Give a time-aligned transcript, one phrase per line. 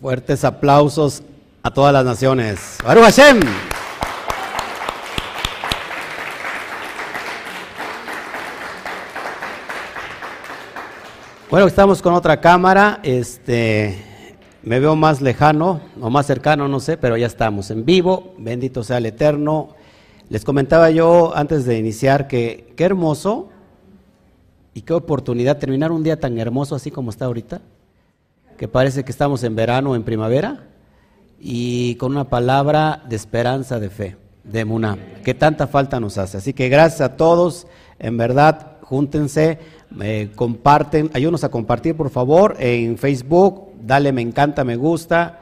[0.00, 1.24] Fuertes aplausos
[1.60, 2.78] a todas las naciones.
[2.84, 3.40] Baruch Hashem.
[11.50, 13.00] Bueno, estamos con otra cámara.
[13.02, 13.98] Este,
[14.62, 18.34] me veo más lejano o más cercano, no sé, pero ya estamos en vivo.
[18.38, 19.70] Bendito sea el Eterno.
[20.28, 23.48] Les comentaba yo antes de iniciar que qué hermoso
[24.74, 27.60] y qué oportunidad terminar un día tan hermoso así como está ahorita
[28.58, 30.66] que parece que estamos en verano o en primavera,
[31.40, 36.38] y con una palabra de esperanza, de fe, de Muna, que tanta falta nos hace.
[36.38, 37.68] Así que gracias a todos,
[38.00, 39.58] en verdad, júntense,
[40.34, 45.40] comparten, ayúdenos a compartir por favor en Facebook, dale me encanta, me gusta,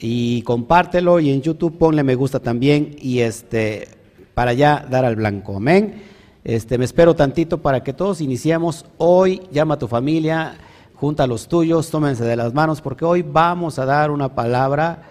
[0.00, 3.88] y compártelo, y en YouTube ponle me gusta también, y este,
[4.32, 6.02] para ya dar al blanco, amén.
[6.44, 10.56] Este, me espero tantito para que todos iniciemos hoy, llama a tu familia,
[10.94, 15.02] junta a los tuyos, tómense de las manos, porque hoy vamos a dar una palabra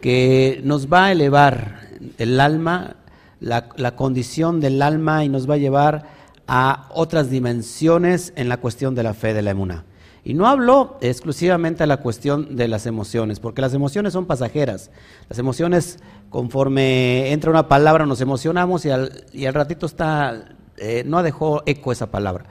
[0.00, 1.80] que nos va a elevar
[2.18, 2.96] el alma,
[3.40, 6.04] la, condición del alma y nos va a llevar
[6.46, 9.84] a otras dimensiones en la cuestión de la fe de la emuna.
[10.24, 14.90] Y no hablo exclusivamente de la cuestión de las emociones, porque las emociones son pasajeras.
[15.28, 15.98] Las emociones,
[16.30, 21.62] conforme entra una palabra, nos emocionamos y al, y al ratito está, eh, no dejó
[21.66, 22.46] eco esa palabra.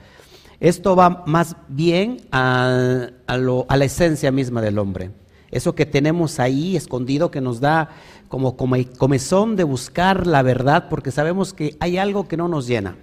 [0.60, 5.10] Esto va más bien a, la esencia misma del hombre.
[5.50, 7.90] Eso que tenemos ahí escondido que nos da
[8.28, 12.96] como, comezón de buscar la verdad porque sabemos que hay algo que no nos llena,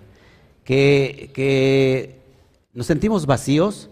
[0.64, 2.20] que,
[2.74, 3.90] nos sentimos vacíos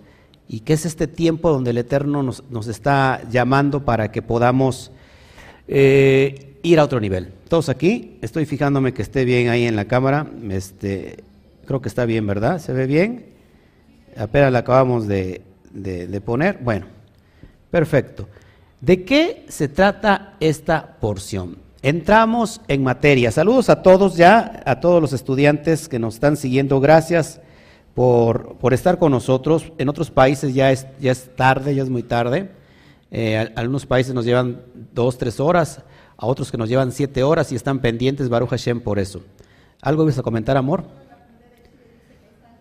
[0.48, 4.92] y que es este tiempo donde el Eterno nos, está llamando para que podamos
[5.68, 7.32] eh, ir a otro nivel.
[7.48, 11.24] Todos aquí, estoy fijándome que esté bien ahí en la cámara, este,
[11.66, 12.60] creo que está bien, ¿verdad?
[12.60, 13.31] ¿Se ve bien?
[14.18, 15.42] Apenas la acabamos de,
[16.26, 16.60] poner.
[16.62, 16.88] Bueno,
[17.70, 18.28] perfecto.
[18.80, 21.58] ¿De qué se trata esta porción?
[21.82, 23.32] Entramos en materia.
[23.32, 26.80] Saludos a todos ya, a todos los estudiantes que nos están siguiendo.
[26.80, 27.42] Gracias
[27.94, 29.72] por, estar con nosotros.
[29.78, 32.52] En otros países ya es, ya es tarde, ya es muy tarde.
[33.12, 34.62] Eh, algunos países nos llevan
[34.94, 35.82] dos, tres horas,
[36.18, 39.22] a otros que nos llevan siete horas y están pendientes, Baruch Hashem, por eso.
[39.82, 40.86] ¿Algo ibas a comentar, amor?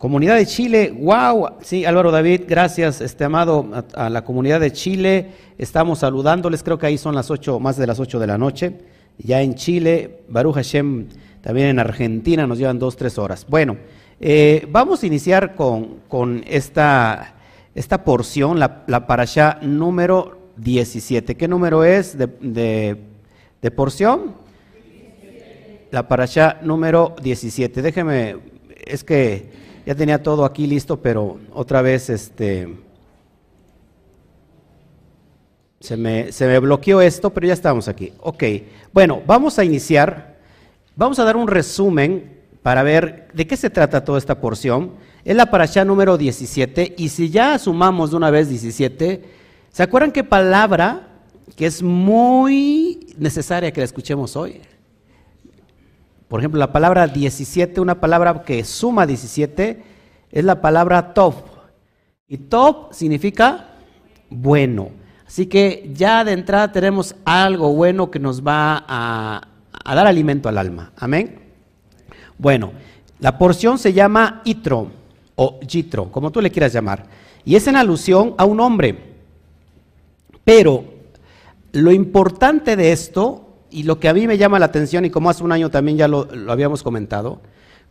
[0.00, 5.27] Comunidad de Chile, wow, sí, Álvaro David, gracias, este amado, a, la comunidad de Chile,
[5.59, 8.78] estamos saludándoles, creo que ahí son las ocho, más de las ocho de la noche,
[9.19, 11.06] ya en Chile, Baruch Hashem,
[11.43, 13.44] también en Argentina, nos llevan dos, tres horas.
[13.47, 13.77] Bueno,
[14.19, 17.34] eh, vamos a iniciar con, esta,
[17.75, 21.34] esta porción, la, la parasha número 17.
[21.34, 22.97] ¿Qué número es de,
[23.61, 24.34] de, porción?
[25.91, 27.82] La parasha número 17.
[27.82, 28.37] Déjeme,
[28.87, 32.76] es que ya tenía todo aquí listo, pero otra vez este,
[35.80, 38.12] se, me, se me bloqueó esto, pero ya estamos aquí.
[38.20, 38.44] Ok,
[38.92, 40.38] bueno, vamos a iniciar.
[40.94, 44.92] Vamos a dar un resumen para ver de qué se trata toda esta porción.
[45.24, 49.24] Es la parasha número 17 y si ya sumamos de una vez 17,
[49.72, 51.08] ¿se acuerdan qué palabra
[51.56, 54.60] que es muy necesaria que la escuchemos hoy?
[56.30, 59.82] Por ejemplo, la palabra 17, una palabra que suma 17,
[60.30, 61.34] es la palabra top.
[62.28, 63.70] Y top significa
[64.28, 64.90] bueno.
[65.26, 69.48] Así que ya de entrada tenemos algo bueno que nos va a,
[69.84, 70.92] dar alimento al alma.
[70.96, 71.40] Amén.
[72.38, 72.74] Bueno,
[73.19, 74.88] la porción se llama itro
[75.34, 77.06] o yitro, como tú le quieras llamar.
[77.44, 79.16] Y es en alusión a un hombre.
[80.44, 80.84] Pero
[81.72, 85.31] lo importante de esto y lo que a mí me llama la atención, y como
[85.31, 87.41] hace un año también ya lo, habíamos comentado,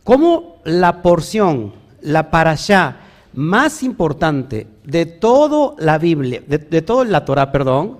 [0.04, 2.96] cómo la porción, la parashá
[3.32, 7.98] más importante de toda la Biblia, de, toda la Torah, perdón,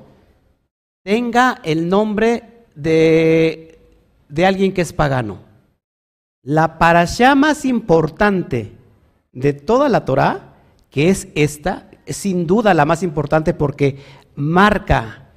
[1.05, 3.79] tenga el nombre de,
[4.29, 5.39] de alguien que es pagano.
[6.43, 8.73] La parashá más importante
[9.33, 10.55] de toda la Torah,
[10.91, 13.99] que es esta, es sin duda la más importante porque
[14.35, 15.30] marca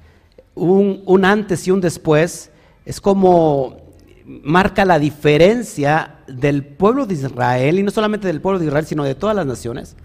[0.54, 2.50] un, antes y un después,
[2.84, 3.76] es como
[4.24, 9.04] marca la diferencia del pueblo de Israel, y no solamente del pueblo de Israel, sino
[9.04, 9.96] de todas las naciones.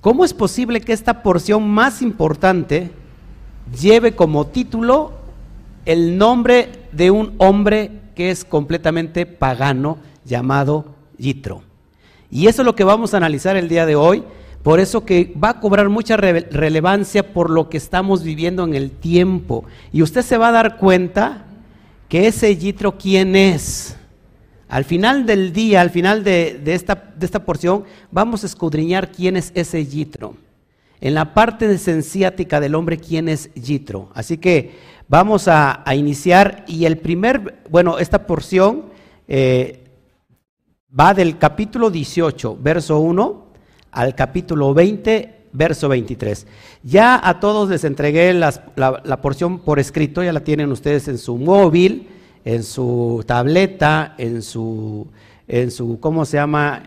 [0.00, 2.90] ¿Cómo es posible que esta porción más importante
[3.80, 5.12] lleve como título
[5.84, 10.86] el nombre de un hombre que es completamente pagano llamado
[11.18, 11.62] Yitro?
[12.30, 14.24] Y eso es lo que vamos a analizar el día de hoy
[14.66, 18.90] por eso que va a cobrar mucha relevancia por lo que estamos viviendo en el
[18.90, 19.64] tiempo.
[19.92, 21.44] Y usted se va a dar cuenta
[22.08, 23.96] que ese Yitro, ¿quién es?
[24.68, 29.36] Al final del día, al final de, esta, de esta porción, vamos a escudriñar quién
[29.36, 30.34] es ese Yitro.
[31.00, 34.10] en la parte sensiática del hombre quién es Yitro.
[34.14, 34.74] Así que
[35.06, 38.86] vamos a, iniciar y el primer, bueno, esta porción
[39.28, 39.84] eh,
[40.90, 43.45] va del capítulo 18, verso 1,
[43.92, 46.46] al capítulo 20, verso 23.
[46.82, 48.52] Ya a todos les entregué la,
[49.22, 52.08] porción por escrito, ya la tienen ustedes en su móvil,
[52.44, 55.06] en su tableta, en su,
[55.48, 56.82] en su ¿cómo se llama?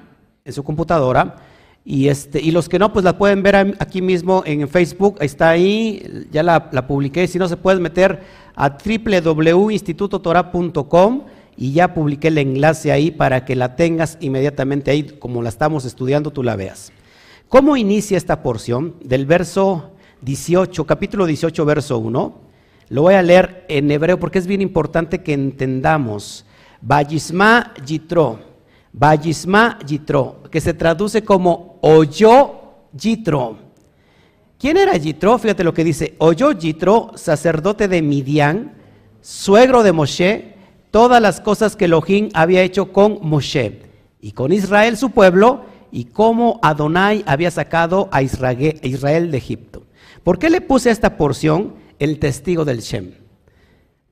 [0.45, 1.37] En su computadora.
[1.83, 5.49] Y, este, y los que no, pues la pueden ver aquí mismo en Facebook, está
[5.49, 7.25] ahí, ya la, la publiqué.
[7.27, 8.19] Si no, se pueden meter
[8.55, 11.23] a www.institutotora.com
[11.61, 15.83] y ya publiqué el enlace ahí para que la tengas inmediatamente ahí, como la estamos
[15.83, 16.93] estudiando, tú la veas.
[17.49, 18.95] ¿Cómo inicia esta porción?
[19.03, 19.91] Del verso
[20.21, 22.35] 18, capítulo 18, verso 1.
[22.87, 26.45] Lo voy a leer en hebreo porque es bien importante que entendamos.
[26.81, 28.39] Vallisma Yitro,
[28.93, 32.51] Vallisma Yitro, que se traduce como oyó
[32.97, 33.57] Yitro.
[34.57, 35.37] ¿Quién era Yitro?
[35.37, 36.15] Fíjate lo que dice.
[36.19, 38.75] Oyó Yitro, sacerdote de Midian,
[39.19, 40.58] suegro de Moshe,
[40.91, 43.81] todas las cosas que Elohim había hecho con Moshe
[44.21, 49.83] y con Israel su pueblo y cómo Adonai había sacado a Israel de Egipto.
[50.23, 53.13] ¿Por qué le puse a esta porción el testigo del Shem?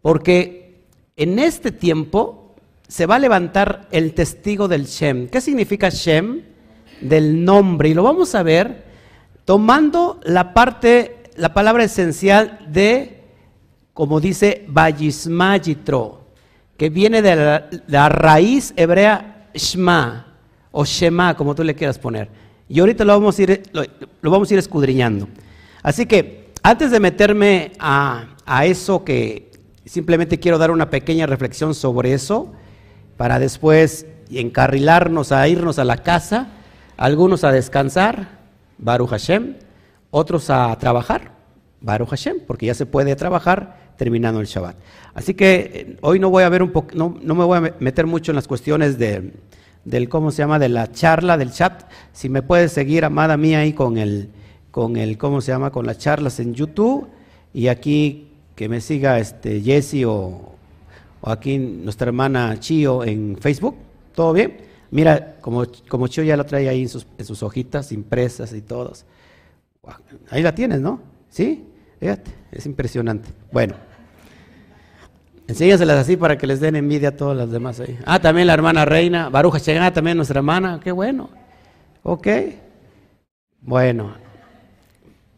[0.01, 0.85] Porque
[1.15, 2.55] en este tiempo
[2.87, 5.27] se va a levantar el testigo del Shem.
[5.27, 6.43] ¿Qué significa Shem?
[7.01, 7.89] Del nombre.
[7.89, 8.87] Y lo vamos a ver
[9.47, 13.23] tomando la parte, la palabra esencial de,
[13.93, 16.16] como dice, Vallismagitro,
[16.77, 20.27] que viene de la, raíz hebrea Shma
[20.71, 22.29] o Shema, como tú le quieras poner.
[22.69, 23.63] Y ahorita lo vamos a ir,
[24.21, 25.27] lo, vamos a ir escudriñando.
[25.81, 29.51] Así que antes de meterme a, a eso que
[29.85, 32.53] simplemente quiero dar una pequeña reflexión sobre eso,
[33.15, 36.49] para después encarrilarnos a irnos a la casa,
[36.97, 38.37] algunos a descansar,
[38.77, 39.55] Baruch Hashem,
[40.11, 41.31] otros a trabajar,
[41.81, 44.75] Baruch Hashem, porque ya se puede trabajar terminando el Shabbat.
[45.13, 48.05] Así que eh, hoy no voy a ver un no, no me voy a meter
[48.05, 49.33] mucho en las cuestiones de,
[49.83, 51.89] del, ¿cómo se llama?, de la charla, del chat.
[52.13, 54.29] Si me puedes seguir, amada mía, ahí con el,
[54.69, 57.07] con el, ¿cómo se llama?, con las charlas en YouTube.
[57.53, 60.55] Y aquí que me siga este Jesse o,
[61.23, 63.75] aquí nuestra hermana Chio en Facebook.
[64.13, 64.57] ¿Todo bien?
[64.91, 68.61] Mira, como, como Chio ya lo trae ahí en sus, en sus hojitas impresas y
[68.61, 69.05] todas.
[70.29, 70.99] Ahí la tienes, ¿no?
[71.29, 71.65] ¿Sí?
[71.99, 73.29] Fíjate, es impresionante.
[73.51, 73.86] Bueno.
[75.47, 77.97] Enséñaselas así para que les den envidia a todas las demás ahí.
[78.05, 81.29] Ah, también la hermana Reina, Baruja Chegana, también nuestra hermana, qué bueno.
[82.03, 82.27] Ok.
[83.61, 84.15] Bueno.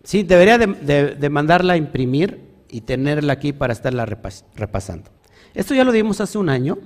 [0.03, 2.39] Sí, debería de, mandarla a imprimir
[2.69, 5.11] y tenerla aquí para estarla repasando.
[5.53, 6.79] Esto ya lo dimos hace un año,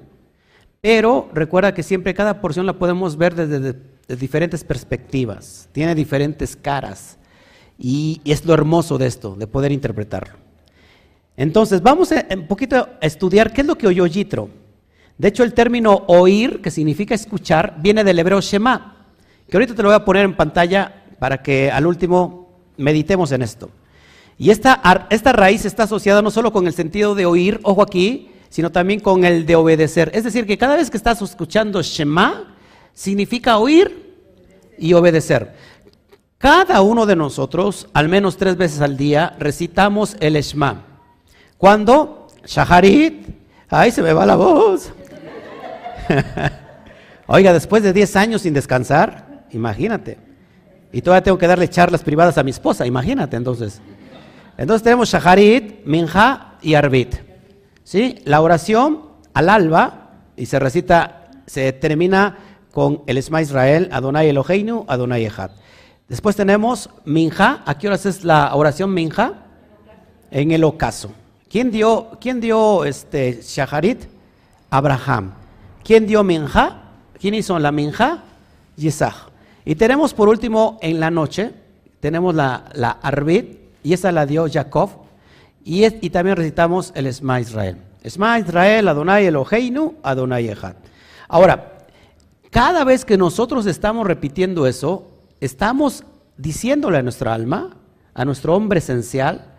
[0.81, 3.79] pero recuerda que siempre cada porción la podemos ver desde
[4.17, 7.17] diferentes perspectivas, tiene diferentes caras
[7.77, 10.35] y es lo hermoso de esto, de poder interpretarlo.
[11.35, 14.49] Entonces, vamos un poquito a estudiar qué es lo que oyó Yitro.
[15.17, 19.07] De hecho, el término oír, que significa escuchar, viene del hebreo Shema,
[19.49, 23.41] que ahorita te lo voy a poner en pantalla para que al último meditemos en
[23.41, 23.69] esto.
[24.37, 28.31] Y esta, esta raíz está asociada no solo con el sentido de oír, ojo aquí,
[28.49, 30.11] sino también con el de obedecer.
[30.13, 32.55] Es decir, que cada vez que estás escuchando Shema,
[32.93, 34.15] significa oír
[34.77, 35.53] y obedecer.
[36.37, 40.92] Cada uno de nosotros, al menos tres veces al día, recitamos el Shema.
[41.57, 43.27] Cuando Shaharit,
[43.69, 44.91] ay, se me va la voz.
[47.27, 50.17] Oiga, después de 10 años sin descansar, imagínate.
[50.91, 53.81] Y todavía tengo que darle charlas privadas a mi esposa, imagínate entonces.
[54.57, 57.15] Entonces tenemos Shaharit, Minja y Arbit.
[57.83, 58.19] ¿Sí?
[58.25, 62.37] La oración al alba y se recita, se termina
[62.71, 65.51] con el Esma Israel, Adonai Eloheinu, Adonai Echad.
[66.07, 67.63] Después tenemos Minja.
[67.65, 69.45] ¿A qué horas es la oración Minja?
[70.31, 71.11] En el ocaso.
[71.53, 74.05] ¿Quién dio, quién dio este Shaharit?
[74.71, 75.33] Abraham.
[75.83, 76.81] ¿Quién dio Minja?
[77.19, 78.23] ¿Quién hizo la Minja?
[78.75, 79.29] Yisach.
[79.63, 81.51] Y tenemos por último en la noche,
[81.99, 84.89] tenemos la, la Arbit, y esa la dio Jacob,
[85.63, 87.77] y, y también recitamos el Esma Israel.
[88.01, 90.73] Esma Israel, Adonai Eloheinu, Adonai Echad.
[91.27, 91.85] Ahora,
[92.49, 95.07] cada vez que nosotros estamos repitiendo eso,
[95.39, 96.03] estamos
[96.35, 97.77] diciéndole a nuestra alma,
[98.15, 99.52] a nuestro hombre esencial,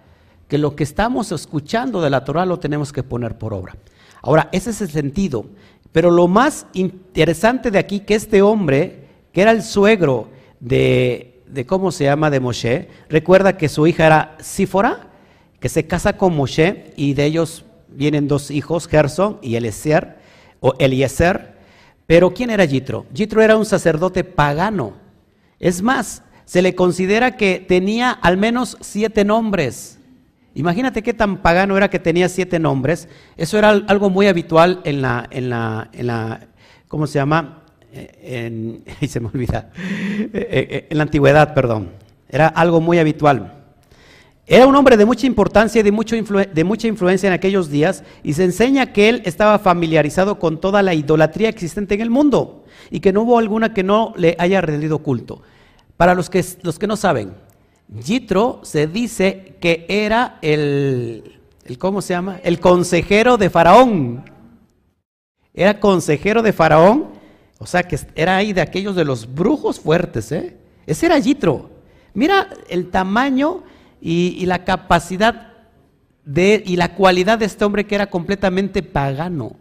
[0.49, 3.77] que lo que estamos escuchando de la Torah lo tenemos que poner por obra.
[4.23, 5.47] Ahora, ese es el sentido.
[5.93, 10.29] Pero lo más interesante de aquí, que este hombre, que era el suegro
[10.61, 15.09] de, de ¿cómo se llama?, de Moshe, recuerda que su hija era Sífora,
[15.61, 20.17] que se casa con Moshe y de ellos vienen dos hijos, Gerson y Eliezer,
[20.61, 21.55] o Eliezer.
[22.07, 23.07] Pero ¿quién era Yitro?
[23.13, 24.95] Yitro era un sacerdote pagano.
[25.59, 29.94] Es más, se le considera que tenía al menos siete nombres.
[30.55, 33.09] Imagínate qué tan pagano era que tenía siete nombres.
[33.37, 36.41] Eso era algo muy habitual en la, en la, en la
[36.89, 37.63] ¿cómo se llama?
[37.93, 39.71] Eh, en, se me olvida.
[39.77, 41.91] Eh, eh, en la antigüedad, perdón.
[42.29, 43.61] Era algo muy habitual.
[44.47, 48.05] Era un hombre de mucha importancia y de, mucho de mucha influencia en aquellos días
[48.23, 52.65] y se enseña que él estaba familiarizado con toda la idolatría existente en el mundo
[52.91, 55.43] y que no hubo alguna que no le haya rendido culto.
[55.97, 57.33] Para los que, los que no saben,
[57.89, 62.41] Yitro se dice que era el, el, ¿cómo se llama?
[62.43, 64.25] El consejero de Faraón.
[65.53, 67.11] Era consejero de Faraón,
[67.59, 70.57] o sea que era ahí de aquellos de los brujos fuertes, ¿eh?
[70.87, 71.71] Ese era Yitro.
[72.13, 73.63] Mira el tamaño
[74.01, 75.53] y, la capacidad
[76.25, 79.57] de, y la cualidad de este hombre que era completamente pagano.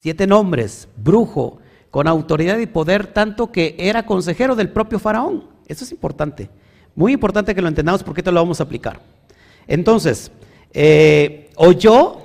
[0.00, 1.58] Siete nombres, brujo,
[1.90, 5.48] con autoridad y poder, tanto que era consejero del propio faraón.
[5.66, 6.48] Eso es importante.
[6.96, 9.00] Muy importante que lo entendamos porque esto lo vamos a aplicar.
[9.68, 10.32] Entonces,
[10.72, 12.22] eh, oyó,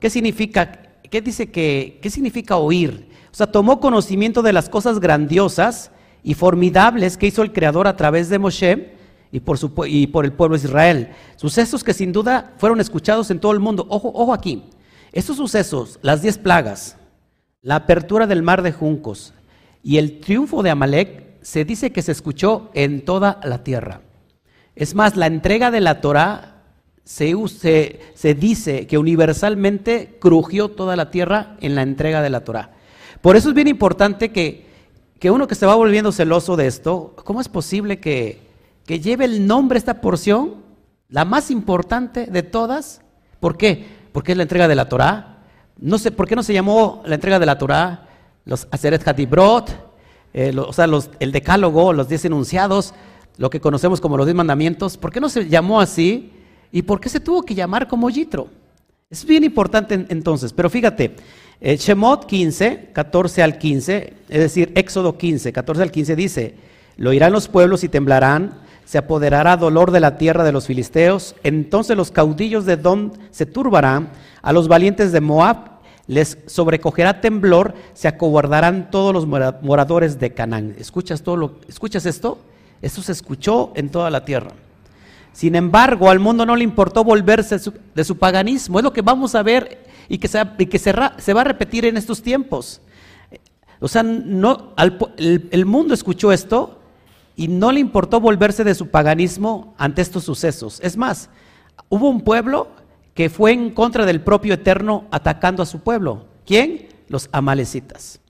[0.00, 0.80] ¿qué significa?
[1.10, 3.08] ¿Qué dice que, qué significa oír?
[3.30, 5.90] O sea, tomó conocimiento de las cosas grandiosas
[6.22, 8.94] y formidables que hizo el Creador a través de Moshe
[9.30, 11.10] y por, y por el pueblo de Israel.
[11.36, 13.86] Sucesos que sin duda fueron escuchados en todo el mundo.
[13.90, 14.64] Ojo, ojo aquí.
[15.12, 16.96] Estos sucesos, las diez plagas,
[17.60, 19.34] la apertura del mar de juncos
[19.82, 24.00] y el triunfo de Amalek, se dice que se escuchó en toda la tierra.
[24.76, 26.62] Es más, la entrega de la Torah
[27.04, 32.44] se, se, se, dice que universalmente crujió toda la tierra en la entrega de la
[32.44, 32.72] Torah.
[33.20, 34.66] Por eso es bien importante que,
[35.18, 38.44] que uno que se va volviendo celoso de esto, ¿cómo es posible que,
[38.86, 40.62] que lleve el nombre esta porción,
[41.08, 43.00] la más importante de todas.
[43.40, 43.86] ¿Por qué?
[44.12, 45.38] Porque es la entrega de la Torah.
[45.78, 48.08] No sé, ¿por qué no se llamó la entrega de la Torah?
[48.44, 49.70] Los Aseret Hatibrot,
[50.34, 52.94] eh, o sea, los, el decálogo, los diez enunciados,
[53.36, 54.96] lo que conocemos como los diez mandamientos.
[54.96, 56.32] ¿Por qué no se llamó así?
[56.72, 58.48] ¿Y por qué se tuvo que llamar como Yitro?
[59.10, 61.14] Es bien importante entonces, pero fíjate,
[61.60, 66.54] eh, Shemot 15, 14 al 15, es decir, Éxodo 15, 14 al 15 dice,
[66.96, 71.36] lo oirán los pueblos y temblarán, se apoderará dolor de la tierra de los filisteos,
[71.42, 74.10] entonces los caudillos de Don se turbarán,
[74.42, 75.74] a los valientes de Moab
[76.06, 80.74] les sobrecogerá temblor, se acobardarán todos los moradores de Canaán.
[80.78, 82.38] ¿Escuchas, todo lo, ¿Escuchas esto?
[82.84, 84.50] Esto se escuchó en toda la tierra.
[85.32, 87.58] Sin embargo, al mundo no le importó volverse
[87.94, 88.78] de su paganismo.
[88.78, 92.80] Es lo que vamos a ver y que se, va a repetir en estos tiempos.
[93.80, 96.78] O sea, no, el mundo escuchó esto
[97.36, 100.78] y no le importó volverse de su paganismo ante estos sucesos.
[100.82, 101.30] Es más,
[101.88, 102.68] hubo un pueblo
[103.14, 106.26] que fue en contra del propio Eterno atacando a su pueblo.
[106.46, 106.88] ¿Quién?
[107.08, 108.20] Los amalecitas.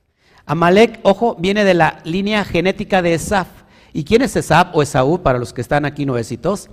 [0.45, 3.47] Amalek, ojo, viene de la línea genética de Esaf.
[3.95, 6.69] ¿Y quién es Esaf o Esaú para los que están aquí nuevecitos?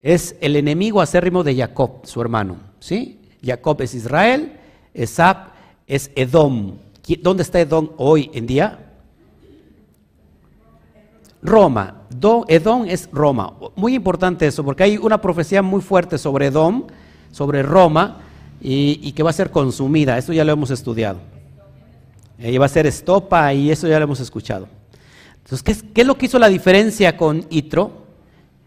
[0.00, 2.56] Es el enemigo acérrimo de Jacob, su hermano.
[2.80, 3.20] ¿sí?
[3.44, 4.58] Jacob es Israel,
[4.94, 5.48] Esaf
[5.86, 6.78] es Edom.
[7.20, 8.78] ¿Dónde está Edom hoy en día?
[11.42, 12.06] Roma.
[12.48, 13.52] Edom es Roma.
[13.74, 16.86] Muy importante eso, porque hay una profecía muy fuerte sobre Edom,
[17.32, 18.22] sobre Roma,
[18.62, 20.16] y, que va a ser consumida.
[20.16, 21.18] Esto ya lo hemos estudiado.
[22.38, 24.68] Ella va a ser estopa y eso ya lo hemos escuchado.
[25.46, 27.82] Entonces, ¿qué es, ¿qué es, lo que hizo la diferencia con Itro?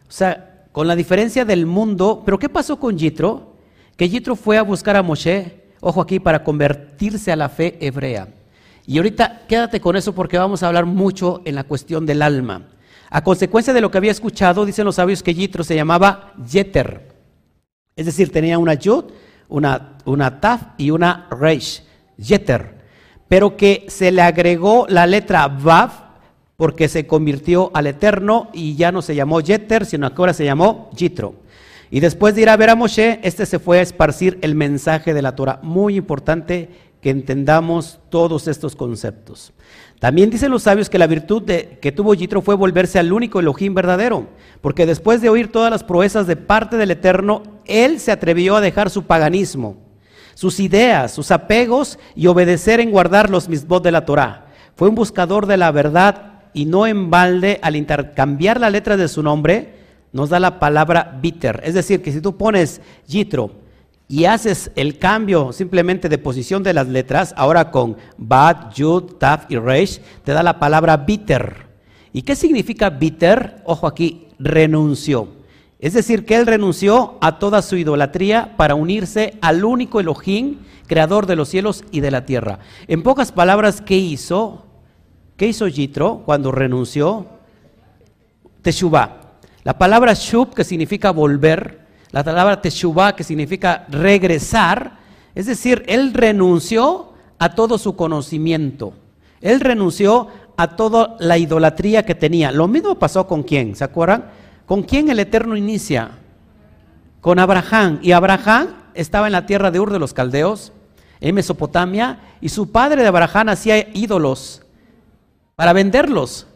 [0.07, 2.21] O sea, con la diferencia del mundo.
[2.23, 3.57] Pero ¿qué pasó con Yitro?
[3.97, 8.29] Que Yitro fue a buscar a Moshe, ojo aquí, para convertirse a la fe hebrea.
[8.87, 12.69] Y ahorita quédate con eso porque vamos a hablar mucho en la cuestión del alma.
[13.09, 17.09] A consecuencia de lo que había escuchado, dicen los sabios que Yitro se llamaba Yeter.
[17.93, 19.03] Es decir, tenía una Yud,
[19.49, 21.83] una, una Taf y una Reish.
[22.15, 22.79] Yeter.
[23.27, 26.08] Pero que se le agregó la letra Vav
[26.59, 30.43] porque se convirtió al Eterno y ya no se llamó Yeter, sino que ahora se
[30.43, 31.35] llamó Yitro.
[31.89, 35.13] Y después de ir a ver a Moshe, este se fue a esparcir el mensaje
[35.13, 35.61] de la Torah.
[35.63, 36.67] Muy importante
[36.99, 39.53] que entendamos todos estos conceptos.
[39.99, 43.39] También dicen los sabios que la virtud de, que tuvo Yitro fue volverse al único
[43.39, 44.27] Elohim verdadero,
[44.59, 48.61] porque después de oír todas las proezas de parte del Eterno, él se atrevió a
[48.61, 49.77] dejar su paganismo,
[50.33, 54.47] sus ideas, sus apegos y obedecer en guardar los misbot de la Torah.
[54.75, 59.07] Fue un buscador de la verdad y no en balde al intercambiar la letra de
[59.07, 59.75] su nombre,
[60.11, 61.61] nos da la palabra bitter.
[61.63, 63.51] Es decir, que si tú pones Yitro,
[64.09, 69.49] y haces el cambio simplemente de posición de las letras, ahora con Bad, Yud, Taf
[69.49, 71.67] y Reish, te da la palabra bitter.
[72.11, 73.61] ¿Y qué significa bitter?
[73.63, 75.29] Ojo aquí, renunció.
[75.79, 81.25] Es decir, que él renunció a toda su idolatría para unirse al único Elohim, creador
[81.25, 82.59] de los cielos y de la tierra.
[82.89, 84.65] En pocas palabras, ¿qué hizo?
[85.39, 87.25] ¿Qué hizo Yitro cuando renunció?
[88.61, 89.37] Teshuvah.
[89.63, 91.79] La palabra shub, que significa volver,
[92.11, 94.99] la palabra teshuvah, que significa regresar,
[95.33, 98.91] es decir, él renunció a todo su conocimiento.
[99.39, 100.27] Él renunció
[100.57, 102.51] a toda la idolatría que tenía.
[102.51, 104.25] Lo mismo pasó con quién, ¿se acuerdan?
[104.65, 106.17] ¿Con quién el Eterno inicia?
[107.21, 107.99] Con Abraham.
[108.01, 110.73] Y Abraham estaba en la tierra de Ur de los Caldeos,
[111.21, 114.63] en Mesopotamia, y su padre de Abraham hacía ídolos
[115.59, 116.47] para venderlos.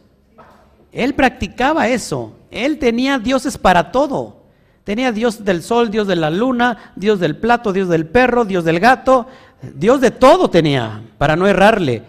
[0.90, 2.32] Él practicaba eso.
[2.50, 4.44] Él tenía dioses para todo.
[4.82, 8.64] Tenía Dios del sol, Dios de la luna, Dios del plato, Dios del perro, Dios
[8.64, 9.26] del gato,
[9.74, 12.02] Dios de todo tenía, para no errarle.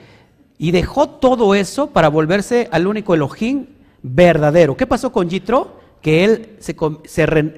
[0.57, 3.65] Y dejó todo eso para volverse al único Elohim
[4.01, 4.77] verdadero.
[4.77, 5.81] ¿Qué pasó con Yitro?
[6.01, 6.77] Que él, se,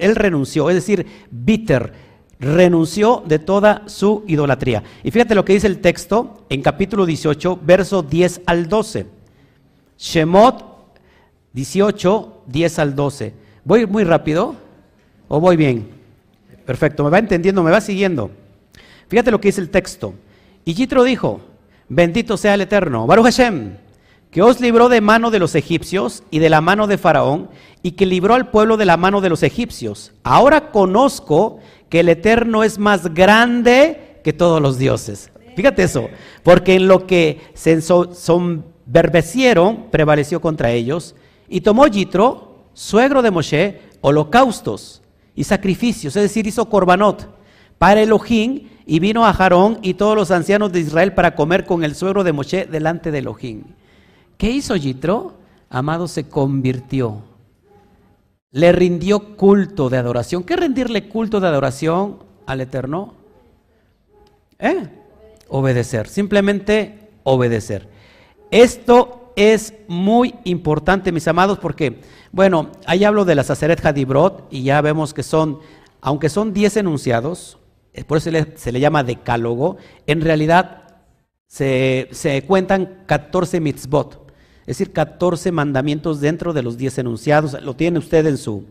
[0.00, 1.92] él renunció, es decir, bitter,
[2.40, 4.82] renunció de toda su idolatría.
[5.04, 9.17] Y fíjate lo que dice el texto en capítulo 18, verso 10 al 12.
[9.98, 10.64] Shemot
[11.52, 13.34] 18, 10 al 12.
[13.64, 14.54] ¿Voy muy rápido
[15.26, 15.88] o voy bien?
[16.64, 18.30] Perfecto, me va entendiendo, me va siguiendo.
[19.08, 20.14] Fíjate lo que dice el texto.
[20.64, 21.40] Y Yitro dijo,
[21.88, 23.76] bendito sea el Eterno, Baruch Hashem,
[24.30, 27.48] que os libró de mano de los egipcios y de la mano de Faraón,
[27.82, 30.12] y que libró al pueblo de la mano de los egipcios.
[30.22, 35.30] Ahora conozco que el Eterno es más grande que todos los dioses.
[35.56, 36.08] Fíjate eso,
[36.42, 37.72] porque en lo que se
[38.88, 41.14] sombernecieron prevaleció contra ellos,
[41.48, 45.02] y tomó Yitro, suegro de Moshe, holocaustos
[45.34, 47.28] y sacrificios, es decir, hizo corbanot
[47.78, 51.84] para Elohim, y vino a Jarón y todos los ancianos de Israel para comer con
[51.84, 53.64] el suegro de Moshe delante de Elohim.
[54.38, 55.34] ¿Qué hizo Yitro?
[55.68, 57.20] Amado se convirtió.
[58.50, 60.42] Le rindió culto de adoración.
[60.42, 63.12] ¿Qué rendirle culto de adoración al Eterno?
[64.58, 64.88] ¿Eh?
[65.48, 66.08] Obedecer.
[66.08, 67.97] Simplemente obedecer.
[68.50, 72.00] Esto es muy importante, mis amados, porque,
[72.32, 75.60] bueno, ahí hablo de la Saceret Hadibrot y ya vemos que son,
[76.00, 77.58] aunque son 10 enunciados,
[78.06, 80.84] por eso se le, llama decálogo, en realidad
[81.46, 82.08] se,
[82.46, 84.32] cuentan 14 mitzvot,
[84.62, 87.62] es decir, 14 mandamientos dentro de los 10 enunciados.
[87.62, 88.64] Lo tiene usted en su,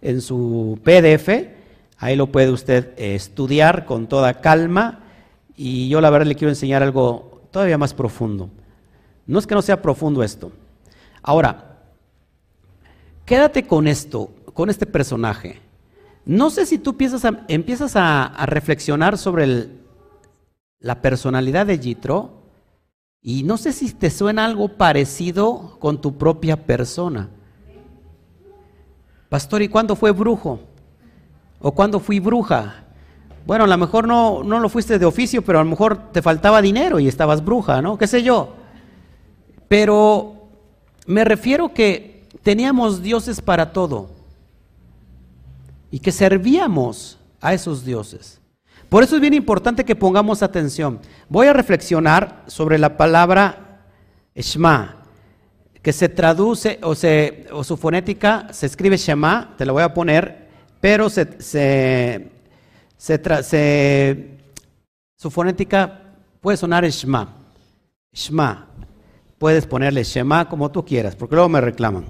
[0.00, 1.28] en su PDF,
[1.98, 5.00] ahí lo puede usted estudiar con toda calma
[5.56, 8.50] y yo la verdad le quiero enseñar algo todavía más profundo.
[9.26, 10.52] No es que no sea profundo esto.
[11.22, 11.78] Ahora,
[13.24, 15.60] quédate con esto, con este personaje.
[16.26, 16.96] No sé si tú
[17.48, 19.68] empiezas a, reflexionar sobre
[20.80, 22.42] la personalidad de Yitro
[23.20, 27.28] y no sé si te suena algo parecido con tu propia persona.
[29.28, 30.60] Pastor, ¿y cuándo fue brujo?
[31.58, 32.84] ¿O cuándo fui bruja?
[33.46, 36.22] Bueno, a lo mejor no, no lo fuiste de oficio, pero a lo mejor te
[36.22, 37.98] faltaba dinero y estabas bruja, ¿no?
[37.98, 38.63] ¿Qué sé yo?
[39.74, 40.50] Pero
[41.04, 44.08] me refiero que teníamos dioses para todo
[45.90, 48.40] y que servíamos a esos dioses.
[48.88, 51.00] Por eso es bien importante que pongamos atención.
[51.28, 53.80] Voy a reflexionar sobre la palabra
[54.36, 55.02] Shema,
[55.82, 61.10] que se traduce o, su fonética se escribe Shema, te lo voy a poner, pero
[61.10, 61.20] su
[65.32, 66.00] fonética
[66.40, 67.28] puede sonar Shema.
[68.12, 68.68] Shema.
[69.44, 72.06] Puedes ponerle Shema como tú quieras, porque luego me reclaman.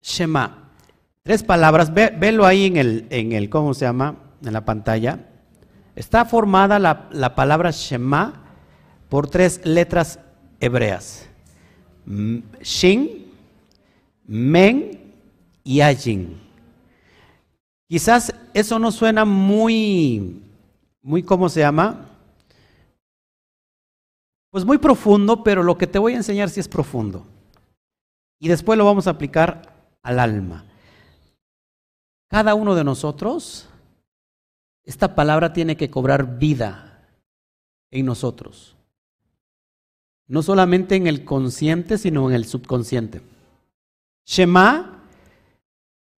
[0.00, 0.70] Shema.
[1.24, 4.14] Tres palabras, ve, velo ahí en el, en el, ¿cómo se llama?
[4.44, 5.18] En la pantalla.
[5.96, 8.44] Está formada la, palabra Shema
[9.08, 10.20] por tres letras
[10.60, 11.26] hebreas.
[12.62, 13.26] Shin,
[14.24, 15.00] Men
[15.64, 16.40] y Ajin.
[17.88, 20.44] Quizás eso no suena muy,
[21.02, 22.11] muy, ¿cómo se llama?
[24.52, 27.26] Pues muy profundo, pero lo que te voy a enseñar sí es profundo.
[28.38, 30.66] Y después lo vamos a aplicar al alma.
[32.28, 33.66] Cada uno de nosotros,
[34.84, 37.08] esta palabra tiene que cobrar vida
[37.90, 38.76] en nosotros.
[40.26, 43.22] No solamente en el consciente, sino en el subconsciente.
[44.26, 45.02] Shema,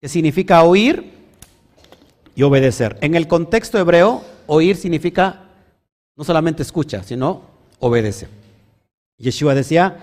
[0.01, 1.13] que significa oír
[2.33, 2.97] y obedecer.
[3.01, 5.49] En el contexto hebreo, oír significa
[6.15, 7.52] no solamente escucha, sino
[7.83, 8.27] obedece.
[9.17, 9.97] Yeshua decía,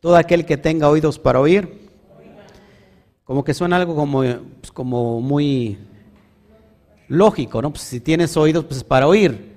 [0.00, 1.88] todo aquel que tenga oídos para oír,
[3.24, 4.22] como que suena algo como,
[4.60, 5.78] pues, como muy
[7.08, 7.70] lógico, ¿no?
[7.70, 9.56] Pues si tienes oídos, pues es para oír.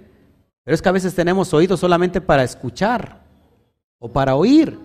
[0.63, 3.21] Pero es que a veces tenemos oídos solamente para escuchar
[3.99, 4.77] o para oír.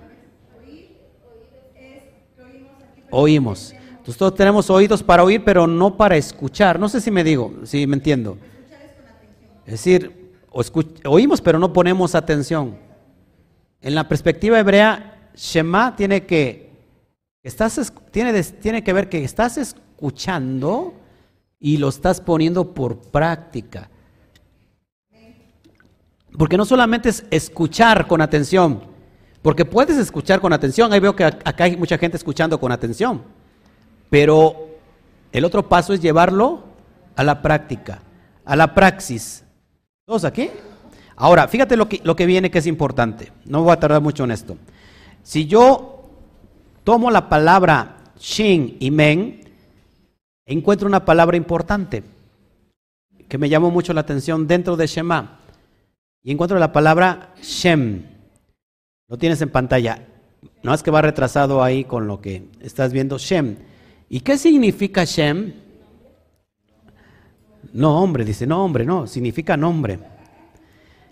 [3.11, 3.73] Oímos.
[3.91, 6.79] Entonces todos tenemos oídos para oír, pero no para escuchar.
[6.79, 8.39] No sé si me digo, si me entiendo.
[9.65, 10.26] Es decir,
[11.05, 12.77] oímos, pero no ponemos atención.
[13.81, 16.67] En la perspectiva hebrea, Shema tiene que
[17.47, 20.95] Estás, tiene, tiene que ver que estás escuchando
[21.61, 23.89] y lo estás poniendo por práctica.
[26.37, 28.83] Porque no solamente es escuchar con atención,
[29.43, 33.23] porque puedes escuchar con atención, ahí veo que acá hay mucha gente escuchando con atención,
[34.11, 34.67] pero
[35.31, 36.65] el otro paso es llevarlo
[37.15, 38.03] a la práctica,
[38.45, 39.45] a la praxis.
[40.07, 40.49] ¿Todos aquí?
[41.17, 44.23] Ahora, fíjate lo que, lo que viene que es importante, no voy a tardar mucho
[44.23, 44.57] en esto.
[45.25, 46.05] Si yo
[46.85, 49.41] tomo la palabra shin y men,
[50.47, 52.05] encuentro una palabra importante
[53.29, 55.41] que me llamó mucho la atención dentro de Shema.
[56.23, 58.05] Y encuentro la palabra Shem.
[59.09, 60.07] Lo tienes en pantalla.
[60.63, 63.57] No es que va retrasado ahí con lo que estás viendo, Shem.
[64.09, 65.66] ¿Y qué significa Shem?
[67.73, 69.99] No, hombre, dice, no, hombre, no, significa nombre.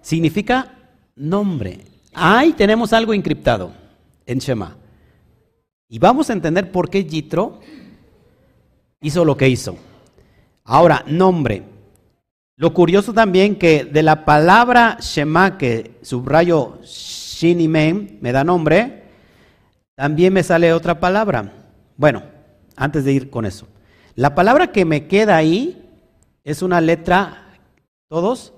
[0.01, 0.73] Significa
[1.17, 1.79] nombre.
[2.13, 3.73] Ahí tenemos algo encriptado
[4.27, 4.77] en Shema.
[5.89, 7.61] Y vamos a entender por qué Yitro
[9.01, 9.77] hizo lo que hizo.
[10.65, 11.63] Ahora, nombre.
[12.57, 19.05] Lo curioso también que de la palabra Shema, que subrayo Shin y me da nombre,
[19.95, 21.53] también me sale otra palabra.
[21.97, 22.23] Bueno,
[22.77, 23.67] antes de ir con eso.
[24.15, 25.84] La palabra que me queda ahí
[26.45, 27.59] es una letra,
[28.09, 28.53] ¿todos?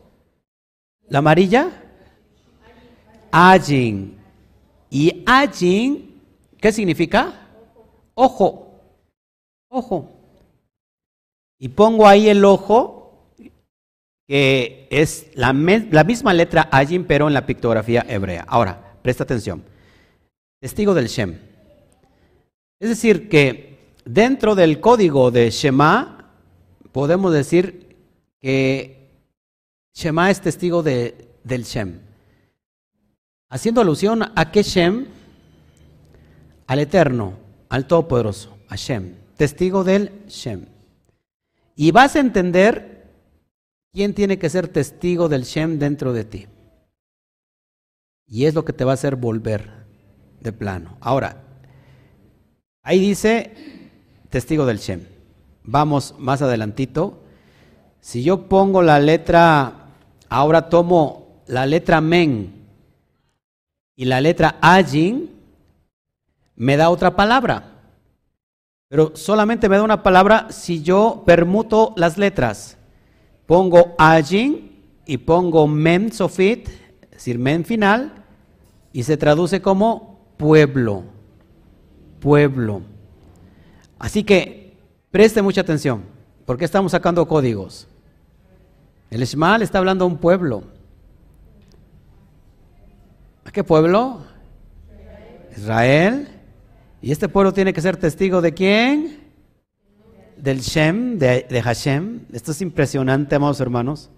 [1.08, 1.70] ¿La amarilla?
[3.30, 4.18] Ajin.
[4.90, 6.06] Y Ajin
[6.60, 7.32] ¿Qué significa?
[8.14, 8.80] Ojo.
[9.68, 10.10] Ojo.
[11.58, 13.30] Y pongo ahí el ojo,
[14.26, 18.44] que es la, misma letra Ajin, pero en la pictografía hebrea.
[18.48, 19.62] Ahora, presta atención.
[20.60, 21.38] Testigo del Shem.
[22.80, 26.15] Es decir, que dentro del código de Shema,
[26.96, 27.94] podemos decir
[28.40, 29.10] que
[29.92, 32.00] Shema es testigo de, del Shem.
[33.50, 35.04] Haciendo alusión a que Shem
[36.66, 37.34] al Eterno,
[37.68, 40.68] al Todopoderoso, a Shem, testigo del Shem.
[41.74, 43.12] Y vas a entender
[43.92, 46.46] quién tiene que ser testigo del Shem dentro de ti.
[48.26, 49.68] Y es lo que te va a hacer volver
[50.40, 50.96] de plano.
[51.02, 51.44] Ahora,
[52.82, 53.52] ahí dice
[54.30, 55.15] testigo del Shem.
[55.66, 57.22] Vamos más adelantito.
[58.00, 59.90] Si yo pongo la letra,
[60.28, 62.54] ahora tomo la letra Men
[63.96, 65.30] y la letra Ajin,
[66.54, 67.72] me da otra palabra.
[68.88, 72.76] Pero solamente me da una palabra si yo permuto las letras.
[73.46, 74.70] Pongo ajin
[75.06, 76.68] y pongo mem sofit,
[77.02, 78.24] es decir, mem final,
[78.92, 81.04] y se traduce como pueblo.
[82.20, 82.82] Pueblo.
[83.98, 84.65] Así que
[85.10, 86.02] preste mucha atención,
[86.44, 87.88] porque estamos sacando códigos.
[89.10, 90.64] El Shema está hablando a un pueblo.
[93.44, 94.24] ¿A qué pueblo?
[95.56, 96.28] Israel.
[97.00, 99.20] Y este pueblo tiene que ser testigo de quién?
[100.36, 102.22] Del Shem, de, Hashem.
[102.32, 104.10] Esto es impresionante, amados hermanos.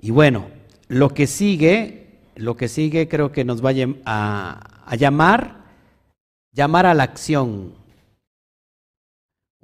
[0.00, 0.46] Y bueno,
[0.88, 3.70] lo que sigue, lo que sigue creo que nos va
[4.04, 5.64] a, a llamar,
[6.52, 7.74] llamar a la acción.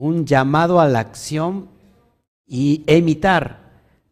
[0.02, 1.68] Un llamado a la acción
[2.44, 3.60] y imitar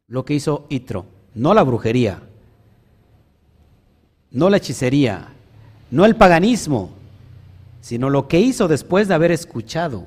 [0.07, 1.05] lo que hizo Itro.
[1.35, 2.23] No la brujería,
[4.31, 5.31] no la hechicería,
[5.91, 6.91] no el paganismo,
[7.81, 10.05] sino lo que hizo después de haber escuchado.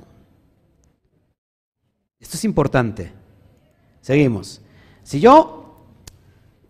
[2.17, 3.11] Esto es importante.
[3.99, 4.61] Seguimos.
[5.03, 5.85] Si yo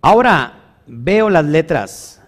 [0.02, 2.20] ahora veo las letras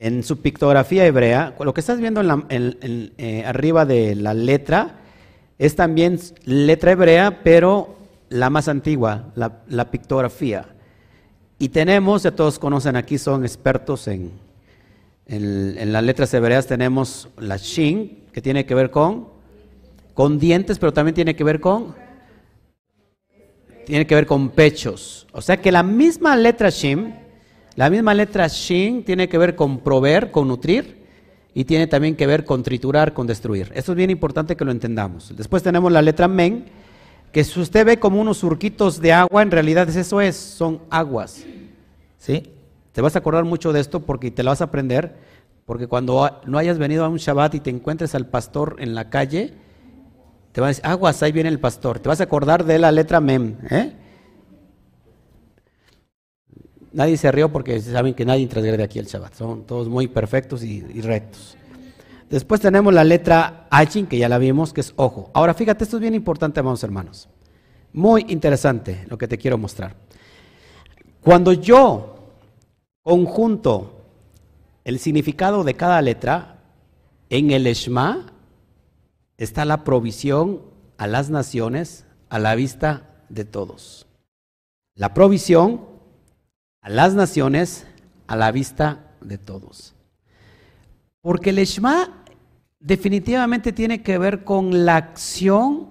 [0.00, 5.02] en su pictografía hebrea, lo que estás viendo en eh, arriba de la letra
[5.58, 7.96] es también letra hebrea, pero
[8.28, 10.66] la más antigua, la, pictografía.
[11.58, 14.32] Y tenemos, ya todos conocen aquí, son expertos en,
[15.26, 19.28] en, las letras hebreas tenemos la shin, que tiene que ver con,
[20.12, 21.94] con dientes, pero también tiene que ver con,
[23.86, 25.26] tiene que ver con pechos.
[25.32, 27.14] O sea que la misma letra shin,
[27.76, 31.03] la misma letra shin tiene que ver con proveer, con nutrir,
[31.54, 33.70] y tiene también que ver con triturar, con destruir.
[33.74, 35.34] Esto es bien importante que lo entendamos.
[35.36, 36.66] Después tenemos la letra men,
[37.30, 41.44] que si usted ve como unos surquitos de agua, en realidad eso es, son aguas.
[42.18, 42.50] ¿Sí?
[42.92, 45.14] Te vas a acordar mucho de esto porque te lo vas a aprender,
[45.64, 49.08] porque cuando no hayas venido a un Shabbat y te encuentres al pastor en la
[49.08, 49.54] calle,
[50.52, 52.00] te vas a decir, aguas, ahí viene el pastor.
[52.00, 53.56] Te vas a acordar de la letra Mem.
[53.70, 53.92] ¿eh?
[56.94, 59.34] Nadie se rió porque saben que nadie transgrede aquí el Shabbat.
[59.34, 61.56] Son todos muy perfectos y, rectos.
[62.30, 65.28] Después tenemos la letra Achin, que ya la vimos, que es ojo.
[65.34, 67.28] Ahora fíjate, esto es bien importante, amados hermanos.
[67.92, 69.96] Muy interesante lo que te quiero mostrar.
[71.20, 72.30] Cuando yo
[73.02, 74.04] conjunto
[74.84, 76.62] el significado de cada letra
[77.28, 78.26] en el Shema,
[79.36, 80.62] está la provisión
[80.96, 84.06] a las naciones a la vista de todos.
[84.94, 85.93] La provisión
[86.84, 87.86] a las naciones
[88.26, 89.94] a la vista de todos.
[91.22, 92.24] Porque el Shema
[92.78, 95.88] definitivamente tiene que ver con la acción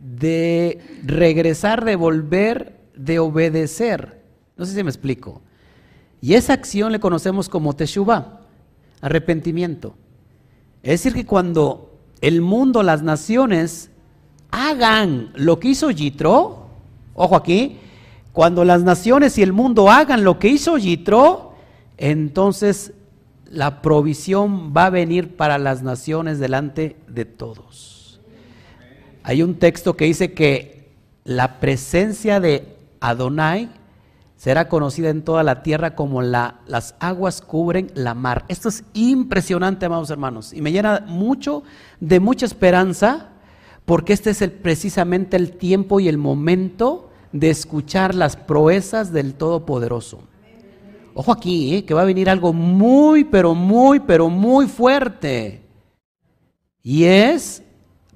[0.00, 4.22] de regresar, de volver, de obedecer.
[4.56, 5.42] No sé si me explico.
[6.22, 8.40] Y esa acción le conocemos como Teshuvah,
[9.02, 9.94] arrepentimiento.
[10.82, 13.90] Es decir, que cuando el mundo, las naciones,
[14.50, 16.68] hagan lo que hizo Yitro,
[17.14, 17.78] ojo aquí,
[18.34, 21.54] cuando las naciones y el mundo hagan lo que hizo Yitro,
[21.96, 22.92] entonces
[23.48, 28.20] la provisión va a venir para las naciones delante de todos.
[29.22, 30.90] Hay un texto que dice que
[31.22, 33.70] la presencia de Adonai
[34.36, 38.46] será conocida en toda la tierra como la, las aguas cubren la mar.
[38.48, 41.62] Esto es impresionante, amados hermanos, y me llena mucho
[42.00, 43.28] de mucha esperanza,
[43.84, 49.34] porque este es el, precisamente el tiempo y el momento de escuchar las proezas del
[49.34, 50.20] Todopoderoso.
[51.14, 51.84] Ojo aquí, ¿eh?
[51.84, 55.60] que va a venir algo muy, pero muy, pero muy fuerte.
[56.80, 57.64] Y es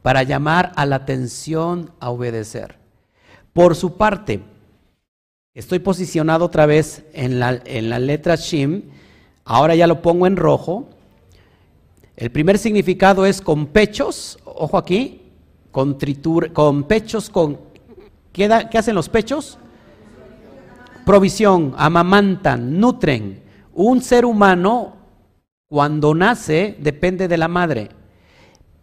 [0.03, 2.77] para llamar a la atención a obedecer.
[3.53, 4.41] Por su parte,
[5.53, 8.83] estoy posicionado otra vez en la, en letra Shim,
[9.45, 10.89] ahora ya lo pongo en rojo.
[12.15, 15.23] El primer significado es con pechos, ojo aquí,
[15.73, 15.99] con,
[16.53, 17.68] con pechos, con...
[18.39, 19.59] ¿qué, ¿Qué hacen los pechos?
[21.09, 23.41] provisión, amamantan, nutren.
[23.73, 24.97] Un ser humano
[25.67, 27.89] cuando nace depende de la madre.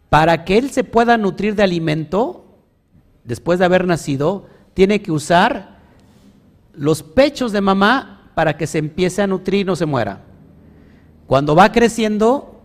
[0.08, 2.44] Para que él se pueda nutrir de alimento,
[3.22, 5.78] después de haber nacido, tiene que usar
[6.74, 10.24] los pechos de mamá para que se empiece a nutrir y no se muera.
[11.28, 12.60] Cuando va creciendo,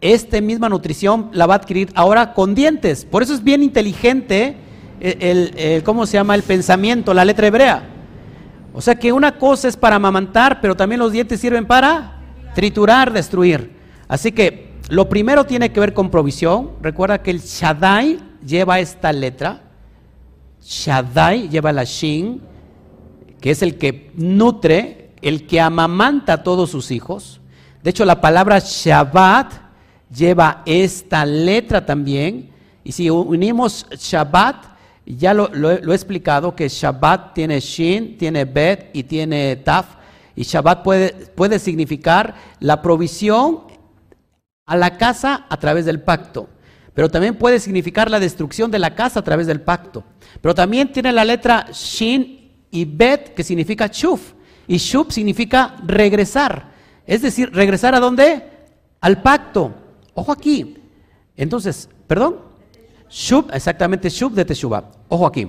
[0.00, 3.04] esta misma nutrición la va a adquirir ahora con dientes.
[3.04, 4.54] Por eso es bien inteligente
[5.00, 6.34] el, ¿cómo se llama?
[6.34, 7.88] El pensamiento, la letra hebrea.
[8.72, 12.20] O sea que una cosa es para amamantar, pero también los dientes sirven para
[12.54, 13.72] triturar, destruir.
[14.08, 16.72] Así que lo primero tiene que ver con provisión.
[16.82, 19.62] Recuerda que el Shaddai lleva esta letra.
[20.60, 22.40] Shaddai lleva la Shin,
[23.40, 27.40] que es el que nutre, el que amamanta a todos sus hijos.
[27.82, 29.52] De hecho, la palabra Shabbat
[30.14, 32.50] lleva esta letra también.
[32.82, 34.73] Y si unimos Shabbat
[35.06, 39.96] ya lo, he explicado que Shabbat tiene Shin, tiene Bet y tiene Taf.
[40.34, 43.64] Y Shabbat puede, puede significar la provisión
[44.66, 46.48] a la casa a través del pacto.
[46.94, 50.04] Pero también puede significar la destrucción de la casa a través del pacto.
[50.40, 54.32] Pero también tiene la letra Shin y Bet que significa Shuf.
[54.66, 56.72] Y Shuf significa regresar.
[57.06, 58.42] Es decir, regresar a dónde?
[59.00, 59.74] Al pacto.
[60.14, 60.78] Ojo aquí.
[61.36, 62.53] Entonces, perdón.
[63.14, 64.90] Shub, exactamente Shub de Teshuvah.
[65.08, 65.48] Ojo aquí.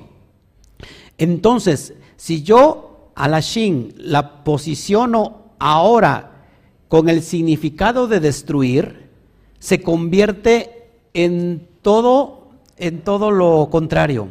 [1.18, 6.46] Entonces, si yo a la Shin la posiciono ahora
[6.88, 9.10] con el significado de destruir,
[9.58, 14.28] se convierte en todo, en todo lo contrario.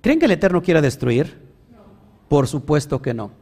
[0.00, 1.38] ¿Creen que el Eterno quiera destruir?
[2.28, 3.32] Por supuesto que no.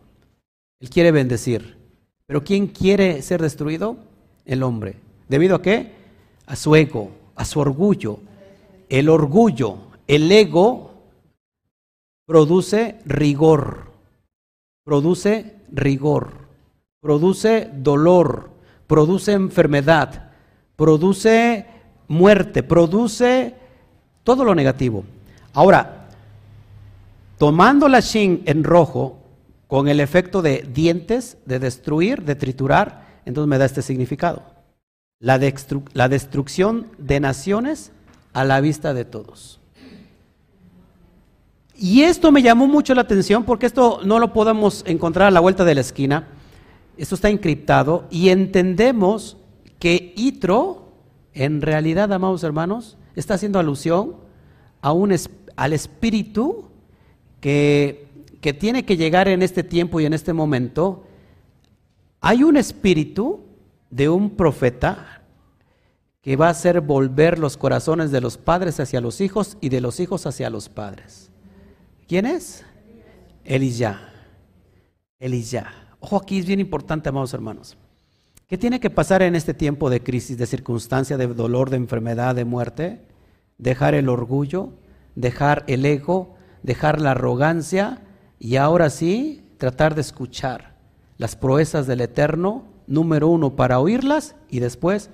[0.80, 1.76] Él quiere bendecir.
[2.24, 3.98] Pero ¿quién quiere ser destruido?
[4.46, 4.96] El hombre.
[5.28, 5.92] ¿Debido a qué?
[6.46, 8.20] A su ego, a su orgullo,
[8.88, 10.92] el orgullo, el ego,
[12.27, 13.92] produce rigor,
[14.85, 16.33] produce rigor,
[17.01, 18.51] produce dolor,
[18.87, 20.31] produce enfermedad,
[20.77, 21.66] produce
[22.09, 23.55] muerte, produce
[24.24, 25.05] todo lo negativo.
[25.53, 26.09] Ahora,
[27.38, 29.18] tomando la shin en rojo,
[29.68, 34.42] con el efecto de dientes, de destruir, de triturar, entonces me da este significado.
[35.20, 35.38] La,
[35.92, 37.92] la destrucción de naciones
[38.38, 39.59] a la vista de todos.
[41.77, 45.40] Y esto me llamó mucho la atención porque esto no lo podemos encontrar a la
[45.40, 46.29] vuelta de la esquina.
[46.96, 49.38] Esto está encriptado y entendemos
[49.81, 50.92] que Itro,
[51.35, 54.14] en realidad, amados hermanos, está haciendo alusión
[54.83, 55.12] a un,
[55.57, 56.66] al espíritu
[57.40, 58.07] que,
[58.40, 61.09] que tiene que llegar en este tiempo y en este momento.
[62.20, 63.40] Hay un espíritu
[63.90, 65.17] de un profeta,
[66.28, 69.80] que va a hacer volver los corazones de los padres hacia los hijos y de
[69.80, 71.30] los hijos hacia los padres.
[72.06, 72.66] ¿Quién es?
[73.44, 74.12] Elisha.
[75.18, 75.72] Elisha.
[76.00, 77.78] Ojo aquí es bien importante, amados hermanos.
[78.46, 82.34] ¿Qué tiene que pasar en este tiempo de crisis, de circunstancia, de dolor, de enfermedad,
[82.34, 83.00] de muerte?
[83.56, 84.74] Dejar el orgullo,
[85.14, 88.02] dejar el ego, dejar la arrogancia
[88.38, 90.74] y ahora sí tratar de escuchar
[91.16, 95.08] las proezas del Eterno, número uno, para oírlas y después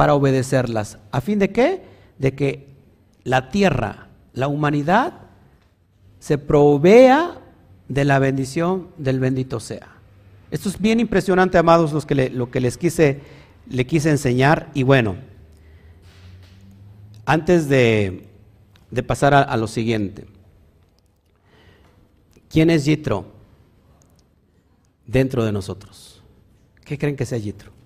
[0.00, 0.96] para obedecerlas.
[1.12, 1.82] ¿A fin de qué?
[2.18, 2.68] De que
[3.22, 5.12] la tierra, la humanidad,
[6.20, 7.38] se provea
[7.86, 9.88] de la bendición del bendito sea.
[10.50, 13.20] Esto es bien impresionante, amados, los que lo que les quise,
[13.68, 14.70] le quise enseñar.
[14.72, 15.16] Y bueno,
[17.26, 18.26] antes de,
[19.06, 20.24] pasar a, a, lo siguiente,
[22.48, 23.26] ¿quién es Yitro
[25.06, 26.22] dentro de nosotros?
[26.86, 27.79] ¿Qué creen que sea Yitro?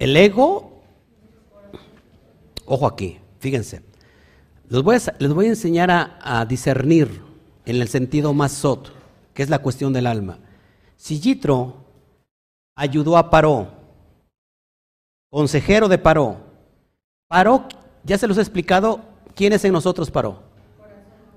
[0.00, 0.80] El ego,
[2.64, 3.82] ojo aquí, fíjense,
[4.70, 7.20] les voy a, les voy a enseñar a, discernir
[7.66, 8.94] en el sentido más sot,
[9.34, 10.38] que es la cuestión del alma.
[10.96, 11.84] Si Yitro
[12.74, 13.68] ayudó a Paró,
[15.28, 16.38] consejero de Paró,
[17.28, 17.68] Paró,
[18.02, 19.02] ya se los he explicado,
[19.34, 20.40] ¿quién es en nosotros Paró?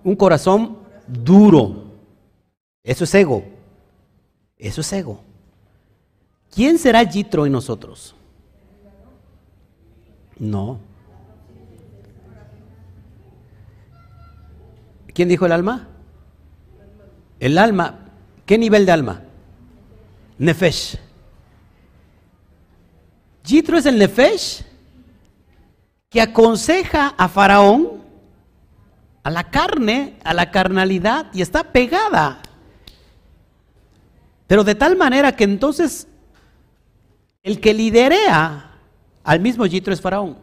[0.05, 1.83] Un corazón duro.
[2.81, 3.43] Eso es ego.
[4.55, 5.19] Eso es ego.
[6.49, 8.15] ¿Quién será Yitro en nosotros?
[10.39, 10.79] No.
[15.13, 15.87] ¿Quién dijo el alma?
[17.39, 17.99] El alma.
[18.45, 19.21] ¿Qué nivel de alma?
[20.37, 20.97] Nefesh.
[23.43, 24.63] Jitro es el Nefesh
[26.09, 28.03] que aconseja a Faraón
[29.23, 32.41] a la carne, a la carnalidad y está pegada.
[34.47, 36.07] Pero de tal manera que entonces
[37.41, 38.72] el que liderea
[39.23, 40.37] al mismo Yitro es Faraón.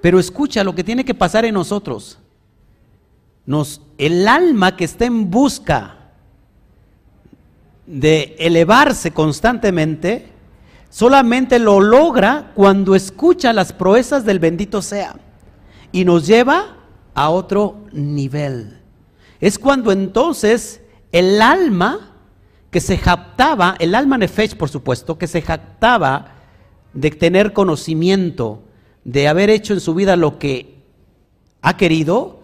[0.00, 2.18] Pero escucha lo que tiene que pasar en nosotros.
[3.46, 5.96] Nos, el alma que está en busca
[7.86, 10.28] de elevarse constantemente,
[10.88, 15.16] solamente lo logra cuando escucha las proezas del bendito sea
[15.90, 16.76] y nos lleva
[17.14, 18.80] a otro nivel.
[19.40, 22.12] Es cuando entonces el alma
[22.70, 26.31] que se jactaba, el alma nefesh por supuesto, que se jactaba
[26.94, 28.62] de tener conocimiento,
[29.04, 30.76] de haber hecho en su vida lo que
[31.60, 32.40] ha querido,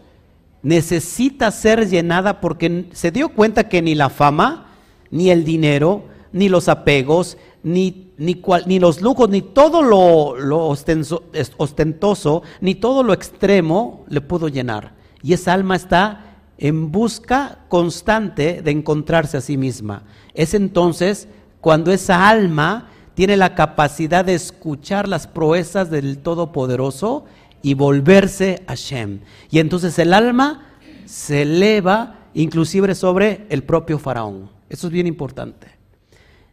[0.62, 4.72] necesita ser llenada porque se dio cuenta que ni la fama,
[5.10, 10.66] ni el dinero, ni los apegos, ni, ni, ni los lujos, ni todo lo, lo
[10.66, 14.94] ostentoso, ni todo lo extremo le pudo llenar.
[15.22, 20.04] Y esa alma está en busca constante de encontrarse a sí misma.
[20.34, 21.28] Es entonces
[21.60, 27.24] cuando esa alma tiene la capacidad de escuchar las proezas del Todopoderoso
[27.62, 29.22] y volverse a Shem.
[29.50, 30.68] Y entonces el alma
[31.04, 34.50] se eleva inclusive sobre el propio faraón.
[34.68, 35.66] Eso es bien importante.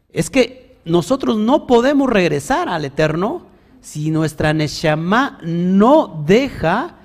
[0.09, 3.45] Es que nosotros no podemos regresar al Eterno
[3.79, 6.95] si nuestra Neshama no deja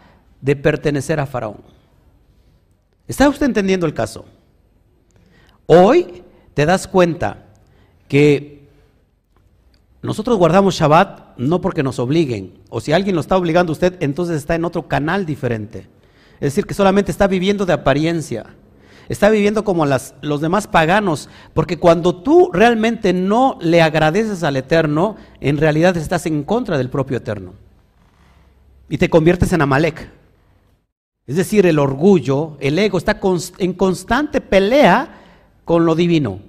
[0.40, 1.60] de pertenecer a Faraón.
[3.06, 4.24] ¿Está usted entendiendo el caso?
[5.66, 6.22] Hoy
[6.54, 7.44] te das cuenta
[8.08, 8.59] que
[10.02, 13.96] nosotros guardamos Shabbat no porque nos obliguen, o si alguien lo está obligando a usted,
[14.00, 15.88] entonces está en otro canal diferente.
[16.34, 18.46] Es decir, que solamente está viviendo de apariencia,
[19.10, 25.16] está viviendo como los demás paganos, porque cuando tú realmente no le agradeces al Eterno,
[25.40, 27.52] en realidad estás en contra del propio Eterno.
[28.88, 30.08] Y te conviertes en Amalek.
[31.26, 33.20] Es decir, el orgullo, el ego está
[33.58, 35.20] en constante pelea
[35.66, 36.40] con lo divino,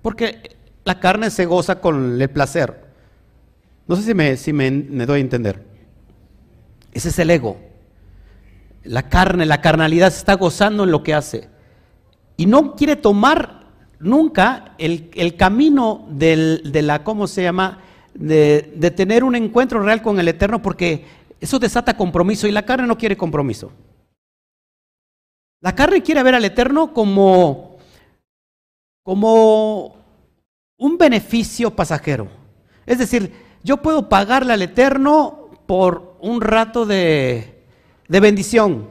[0.00, 2.83] porque la carne se goza con el placer.
[3.86, 4.70] No sé si me, si me,
[5.06, 5.62] doy a entender.
[6.92, 7.58] Ese es el ego.
[8.82, 11.48] La carne, la carnalidad se está gozando en lo que hace.
[12.36, 13.64] Y no quiere tomar
[13.98, 17.80] nunca el, camino de la, ¿cómo se llama?
[18.14, 21.04] De, de tener un encuentro real con el Eterno porque
[21.40, 23.72] eso desata compromiso y la carne no quiere compromiso.
[25.60, 27.78] La carne quiere ver al Eterno como,
[29.02, 29.96] como
[30.78, 32.28] un beneficio pasajero.
[32.86, 37.64] Es decir, yo puedo pagarle al Eterno por un rato de,
[38.08, 38.90] bendición,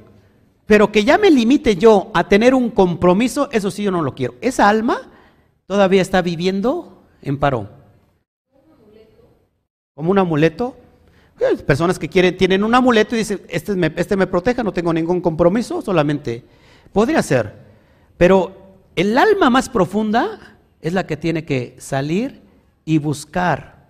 [0.65, 4.15] pero que ya me limite yo a tener un compromiso, eso sí yo no lo
[4.15, 4.33] quiero.
[4.41, 5.11] Esa alma
[5.67, 7.69] todavía está viviendo en paro.
[9.93, 10.75] Como un amuleto.
[11.67, 14.93] Personas que quieren, tienen un amuleto y dicen, este me, este me proteja, no tengo
[14.93, 16.43] ningún compromiso, solamente
[16.91, 17.53] podría ser.
[18.17, 18.55] Pero
[18.95, 22.41] el alma más profunda es la que tiene que salir
[22.85, 23.82] y buscar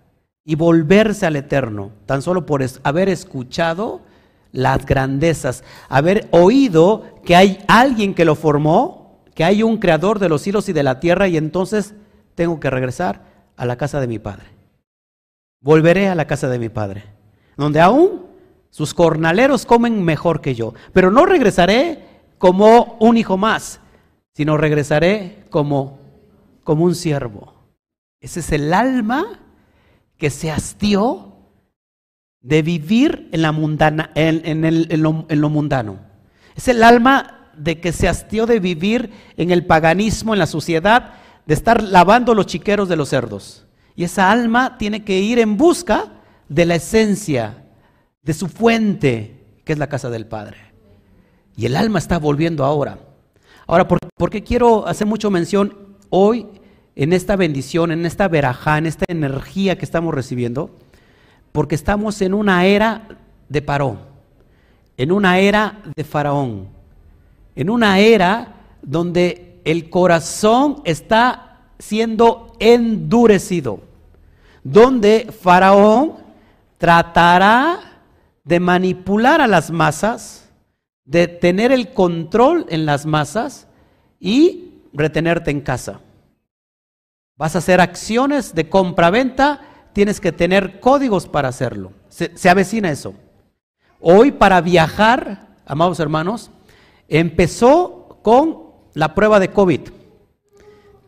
[0.46, 4.02] y volverse al eterno, tan solo por haber escuchado
[4.52, 10.30] las grandezas, haber oído que hay alguien que lo formó, que hay un creador de
[10.30, 11.96] los cielos y de la tierra y entonces
[12.36, 13.24] tengo que regresar
[13.56, 14.46] a la casa de mi padre.
[15.62, 17.04] Volveré a la casa de mi padre,
[17.58, 18.26] donde aún
[18.70, 22.04] sus cornaleros comen mejor que yo, pero no regresaré
[22.38, 23.80] como un hijo más,
[24.36, 26.00] sino regresaré como,
[26.64, 27.54] como un siervo.
[28.20, 29.40] Ese es el alma
[30.24, 31.34] que se hastió
[32.40, 36.00] de vivir en, la mundana, en, el, lo, en lo mundano.
[36.56, 41.16] Es el alma de que se hastió de vivir en el paganismo, en la suciedad,
[41.46, 43.66] de estar lavando los chiqueros de los cerdos.
[43.98, 46.06] Y esa alma tiene que ir en busca
[46.48, 47.66] de la esencia,
[48.22, 50.56] de su fuente, que es la casa del Padre.
[51.58, 52.98] Y el alma está volviendo ahora.
[53.68, 56.48] Ahora, ¿por, qué quiero hacer mucho mención hoy
[56.96, 60.70] en esta bendición, en esta verajá, en esta energía que estamos recibiendo?
[61.52, 63.08] Porque estamos en una era
[63.50, 63.98] de paró,
[64.98, 66.68] en una era de faraón,
[67.56, 73.82] en una era donde el corazón está siendo endurecido,
[74.64, 76.14] donde faraón
[76.78, 77.80] tratará
[78.44, 80.50] de manipular a las masas,
[81.06, 83.68] de tener el control en las masas
[84.20, 86.00] y retenerte en casa.
[87.36, 89.62] Vas a hacer acciones de compra-venta,
[89.94, 91.92] tienes que tener códigos para hacerlo.
[92.10, 93.16] Se, se, avecina eso.
[94.00, 96.52] Hoy para viajar, amados hermanos,
[97.08, 98.64] empezó con
[98.94, 99.82] la prueba de COVID.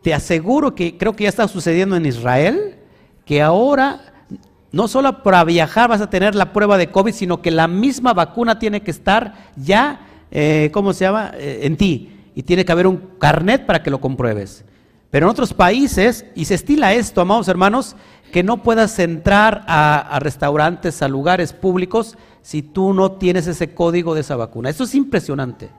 [0.02, 2.78] Te aseguro que creo que ya está sucediendo en Israel,
[3.24, 4.12] que ahora
[4.72, 8.12] no solo para viajar vas a tener la prueba de COVID, sino que la misma
[8.12, 10.00] vacuna tiene que estar ya,
[10.30, 12.12] eh, ¿cómo se llama?, eh, en ti.
[12.34, 14.64] Y tiene que haber un carnet para que lo compruebes.
[15.10, 17.96] Pero en otros países, y se estila esto, amados hermanos,
[18.32, 24.14] que no puedas entrar a, restaurantes, a lugares públicos, si tú no tienes ese código
[24.14, 24.68] de esa vacuna.
[24.68, 25.70] Eso es impresionante.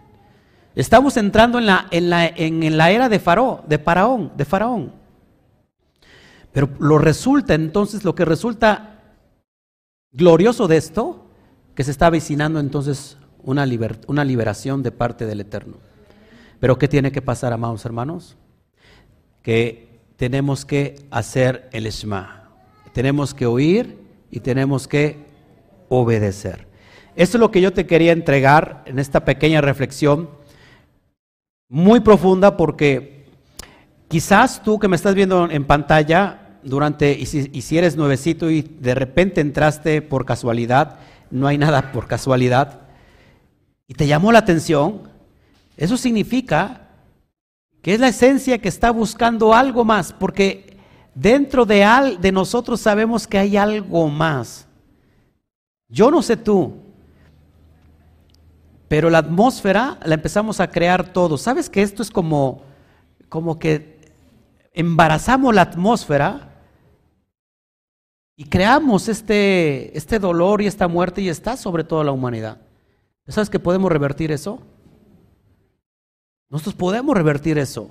[0.75, 4.91] Estamos entrando en la, era de, Faraón, de Faraón, de Faraón.
[6.51, 9.01] Pero lo resulta entonces, lo que resulta
[10.11, 11.25] glorioso de esto,
[11.75, 13.67] que se está avecinando entonces una,
[14.07, 15.78] una liberación de parte del Eterno.
[16.59, 18.36] Pero ¿qué tiene que pasar, amados hermanos?
[19.47, 19.87] Que
[20.17, 22.49] tenemos que hacer el Shema.
[22.91, 23.97] Tenemos que oír
[24.29, 25.23] y tenemos que
[25.87, 26.67] obedecer.
[27.15, 30.29] Esto es lo que yo te quería entregar en esta pequeña reflexión,
[31.69, 33.23] muy profunda, porque
[34.09, 38.95] quizás tú que me estás viendo en pantalla, durante, y si, eres nuevecito y de
[38.95, 40.99] repente entraste por casualidad,
[41.31, 42.81] no hay nada por casualidad,
[43.87, 45.03] y te llamó la atención,
[45.77, 46.86] eso significa
[47.82, 50.78] que es la esencia que está buscando algo más, porque
[51.15, 54.67] dentro de, al, de nosotros sabemos que hay algo más.
[55.88, 56.73] Yo no sé tú,
[58.88, 61.41] pero la atmósfera la empezamos a crear todos.
[61.41, 62.63] ¿Sabes que esto es como,
[63.30, 63.97] como que
[64.73, 66.47] embarazamos la atmósfera
[68.39, 72.59] y creamos este, este dolor y esta muerte y está sobre toda la humanidad.
[73.28, 74.59] ¿Sabes que podemos revertir eso?
[76.49, 77.89] Nosotros podemos revertir eso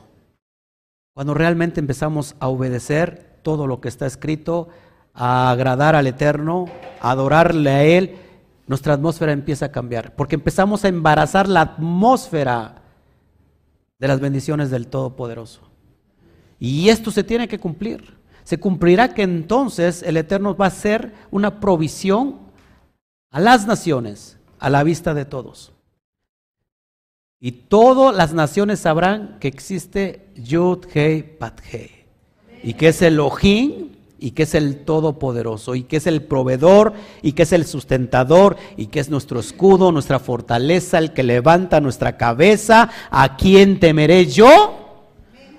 [1.16, 4.68] cuando realmente empezamos a obedecer todo lo que está escrito,
[5.14, 6.66] a agradar al Eterno,
[7.00, 8.16] a adorarle a Él,
[8.66, 12.82] nuestra atmósfera empieza a cambiar, porque empezamos a embarazar la atmósfera
[13.98, 15.62] de las bendiciones del Todopoderoso.
[16.58, 18.18] Y esto se tiene que cumplir.
[18.44, 22.40] Se cumplirá que entonces el Eterno va a ser una provisión
[23.30, 25.72] a las naciones, a la vista de todos.
[27.40, 32.06] Y todas las naciones sabrán que existe Yud Hei Pat Hei.
[32.62, 36.94] Y que es el Elohim y que es el Todopoderoso, y que es el proveedor,
[37.20, 41.82] y que es el sustentador, y que es nuestro escudo, nuestra fortaleza, el que levanta
[41.82, 42.88] nuestra cabeza.
[43.10, 45.12] ¿A quién temeré yo?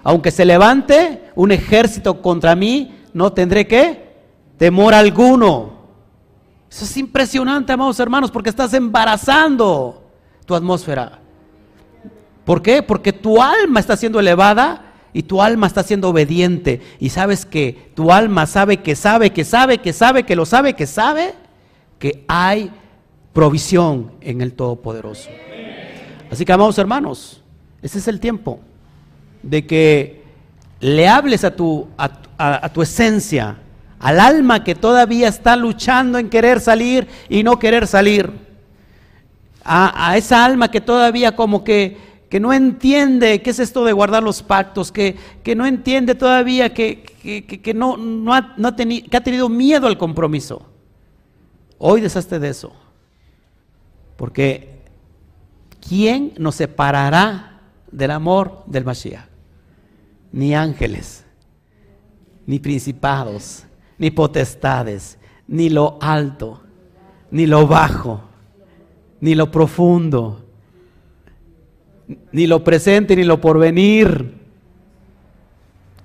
[0.04, 4.16] Aunque se levante un ejército contra mí, no tendré que
[4.58, 5.78] temor alguno.
[6.70, 10.10] Eso es impresionante, amados hermanos, porque estás embarazando
[10.46, 11.27] tu atmósfera.
[12.48, 12.82] ¿Por qué?
[12.82, 16.80] Porque tu alma está siendo elevada y tu alma está siendo obediente.
[16.98, 20.74] Y sabes que tu alma sabe que sabe, que sabe, que sabe, que lo sabe,
[20.74, 21.34] que sabe
[22.00, 22.72] que hay
[23.34, 25.30] provisión en el Todopoderoso.
[26.32, 27.44] Así que, amados hermanos,
[27.82, 28.62] ese es el tiempo
[29.44, 30.24] de que
[30.80, 33.58] le hables a tu, a, tu esencia,
[34.00, 38.32] al alma que todavía está luchando en querer salir y no querer salir,
[39.66, 44.24] a, esa alma que todavía como que, que, no entiende qué es esto de guardar
[44.24, 49.24] los pactos, que, que no entiende todavía que, que no, no, ha, no que ha
[49.24, 50.66] tenido miedo al compromiso.
[51.78, 52.74] Hoy deshazte de eso,
[54.16, 54.80] porque
[55.88, 57.62] ¿quién nos separará
[57.92, 59.38] del amor del Mashiach?
[60.32, 61.26] ni ángeles,
[62.46, 63.66] ni principados,
[63.98, 65.18] ni potestades,
[65.48, 66.62] ni lo alto,
[67.32, 68.22] ni lo bajo,
[69.20, 70.46] ni lo profundo,
[72.32, 74.34] ni lo presente, ni lo porvenir.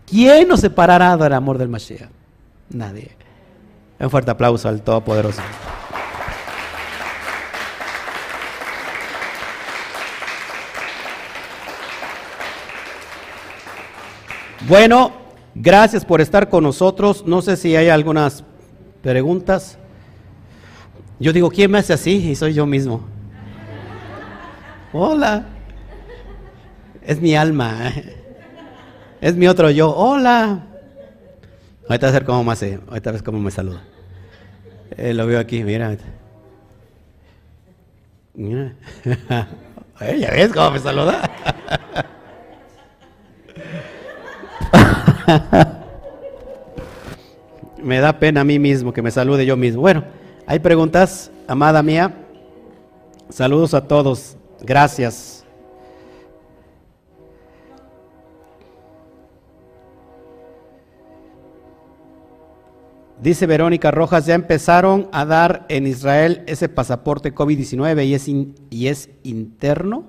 [0.06, 2.10] ¿Quién nos separará del amor del Mashiach?
[2.70, 3.12] Nadie.
[3.98, 5.42] Un fuerte aplauso al Todopoderoso.
[14.68, 15.12] Bueno,
[15.54, 17.24] gracias por estar con nosotros.
[17.26, 18.44] No sé si hay algunas
[19.02, 19.78] preguntas.
[21.18, 22.30] Yo digo, ¿quién me hace así?
[22.30, 23.02] Y soy yo mismo.
[24.92, 25.51] Hola.
[27.04, 27.92] Es mi alma.
[29.20, 29.94] Es mi otro yo.
[29.94, 30.66] Hola.
[31.88, 32.78] Ahorita a ver cómo me hace.
[32.88, 33.82] Ahorita ves cómo me saluda.
[34.96, 35.96] Eh, lo veo aquí, mira.
[38.34, 38.74] Mira.
[40.00, 41.22] ya ves cómo me saluda.
[47.82, 49.80] me da pena a mí mismo que me salude yo mismo.
[49.80, 50.04] Bueno,
[50.46, 52.14] hay preguntas, amada mía.
[53.28, 54.36] Saludos a todos.
[54.60, 55.41] Gracias.
[63.22, 68.28] Dice Verónica Rojas, ya empezaron a dar en Israel ese pasaporte COVID-19 y es,
[68.68, 70.06] y es interno.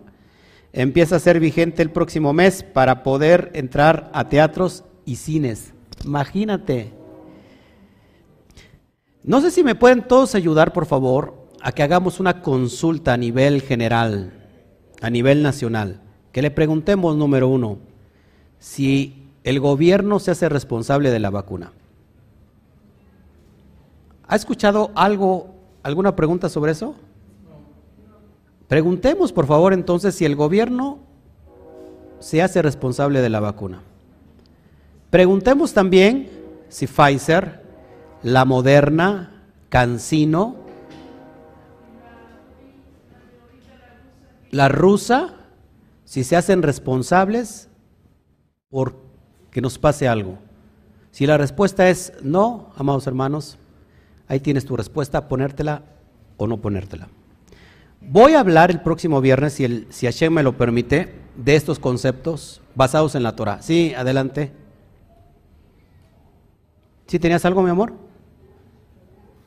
[0.72, 5.74] Empieza a ser vigente el próximo mes para poder entrar a teatros y cines.
[6.04, 6.92] Imagínate.
[9.24, 13.18] No sé si me pueden todos ayudar, por favor, a que hagamos una consulta a
[13.18, 14.34] nivel general,
[15.04, 16.02] a nivel nacional.
[16.32, 17.78] Que le preguntemos, número uno,
[18.58, 21.74] si el gobierno se hace responsable de la vacuna.
[24.34, 25.54] ¿Ha escuchado algo,
[25.84, 26.96] alguna pregunta sobre eso?
[28.68, 30.98] Preguntemos, por favor, entonces si el gobierno
[32.18, 33.84] se hace responsable de la vacuna.
[35.12, 36.32] Preguntemos también
[36.68, 37.62] si Pfizer,
[38.24, 40.56] la Moderna, Cancino,
[44.50, 45.36] la rusa,
[46.06, 47.70] si se hacen responsables
[48.72, 48.96] por
[49.52, 50.40] que nos pase algo.
[51.12, 53.60] Si la respuesta es no, amados hermanos,
[54.28, 55.84] Ahí tienes tu respuesta, ponértela
[56.38, 57.08] o no ponértela.
[58.02, 61.80] Voy a hablar el próximo viernes, si, el, si Hashem me lo permite, de estos
[61.80, 63.62] conceptos basados en la Torah.
[63.62, 64.52] Sí, adelante.
[67.08, 67.94] ¿Sí tenías algo, mi amor?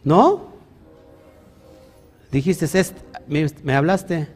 [0.05, 0.55] ¿No?
[2.31, 2.95] Dijiste, es,
[3.27, 4.29] me, me hablaste.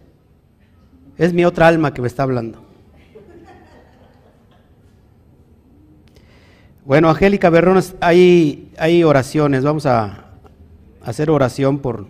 [1.16, 2.62] Es mi otra alma que me está hablando.
[6.84, 9.64] Bueno, Angélica Berrones, hay, hay oraciones.
[9.64, 10.29] Vamos a,
[11.02, 12.06] hacer oración por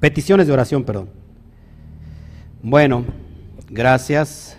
[0.00, 1.08] peticiones de oración, perdón.
[2.62, 3.04] Bueno,
[3.68, 4.56] gracias.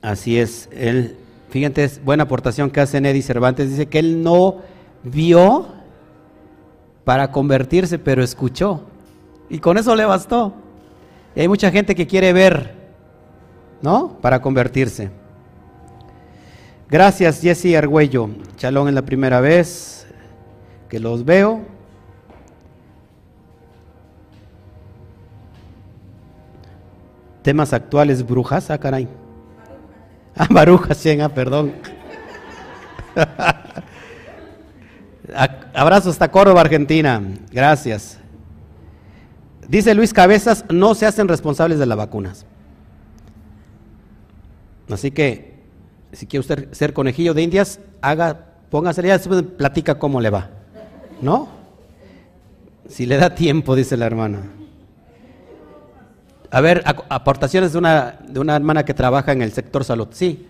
[0.00, 1.16] Así es, él,
[1.50, 4.58] fíjate, es buena aportación que hace Neddy Cervantes, dice que él no
[5.02, 5.66] vio
[7.04, 8.82] para convertirse, pero escuchó.
[9.50, 10.54] Y con eso le bastó.
[11.34, 12.74] Y hay mucha gente que quiere ver,
[13.82, 14.18] ¿no?
[14.20, 15.10] Para convertirse.
[16.90, 18.30] Gracias, Jesse Argüello.
[18.56, 20.06] Chalón es la primera vez
[20.88, 21.60] que los veo.
[27.42, 29.06] Temas actuales, brujas, ah, caray.
[30.34, 31.74] Ah, barujas, ah, perdón.
[35.74, 37.20] Abrazo hasta Córdoba, Argentina.
[37.52, 38.18] Gracias.
[39.68, 42.46] Dice Luis Cabezas, no se hacen responsables de las vacunas.
[44.90, 45.47] Así que
[46.12, 49.18] si quiere usted ser conejillo de indias, haga, póngase ya,
[49.56, 50.50] platica cómo le va.
[51.20, 51.48] ¿No?
[52.88, 54.42] Si le da tiempo, dice la hermana.
[56.50, 60.08] A ver, aportaciones de una, de una hermana que trabaja en el sector salud.
[60.12, 60.47] Sí.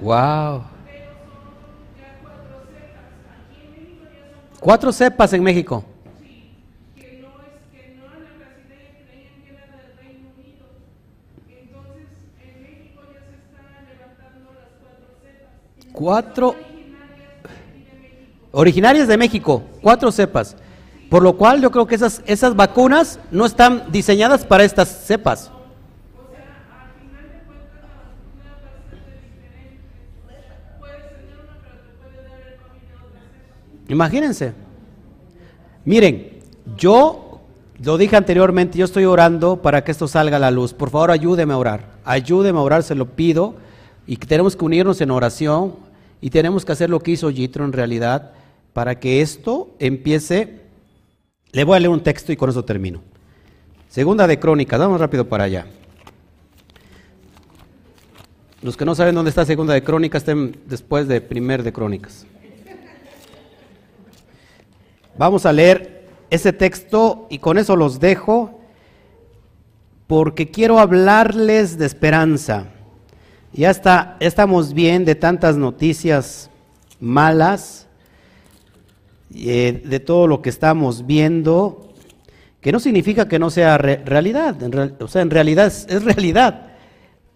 [0.00, 0.62] Wow.
[4.60, 5.84] Cuatro cepas en México.
[15.92, 16.54] Cuatro
[18.52, 20.56] originarias de México, cuatro cepas.
[21.10, 25.50] Por lo cual yo creo que esas, esas vacunas no están diseñadas para estas cepas.
[33.88, 34.52] Imagínense.
[35.84, 36.38] Miren,
[36.76, 37.40] yo
[37.82, 40.74] lo dije anteriormente, yo estoy orando para que esto salga a la luz.
[40.74, 41.98] Por favor, ayúdeme a orar.
[42.04, 43.54] Ayúdeme a orar, se lo pido.
[44.06, 45.76] Y tenemos que unirnos en oración
[46.20, 48.32] y tenemos que hacer lo que hizo Yitro en realidad
[48.72, 50.60] para que esto empiece.
[51.52, 53.00] Le voy a leer un texto y con eso termino.
[53.88, 55.66] Segunda de Crónicas, vamos rápido para allá.
[58.60, 62.26] Los que no saben dónde está Segunda de Crónicas, estén después de Primer de Crónicas.
[65.18, 68.60] Vamos a leer ese texto y con eso los dejo
[70.06, 72.68] porque quiero hablarles de esperanza.
[73.52, 76.50] Ya está, estamos bien de tantas noticias
[77.00, 77.86] malas,
[79.34, 81.92] eh, de todo lo que estamos viendo,
[82.60, 84.56] que no significa que no sea realidad,
[85.00, 86.68] o sea, en realidad es realidad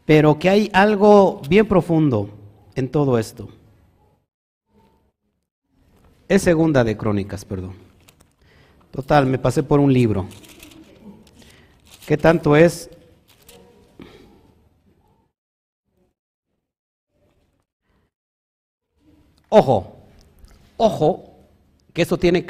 [0.05, 2.31] pero que hay algo bien profundo
[2.75, 3.49] en todo esto.
[6.33, 7.75] Es segunda de Crónicas, perdón.
[8.91, 10.27] Total, me pasé por un libro.
[12.07, 12.89] ¿Qué tanto es?
[19.51, 19.95] Ojo,
[20.79, 21.35] ojo,
[21.93, 22.47] que esto tiene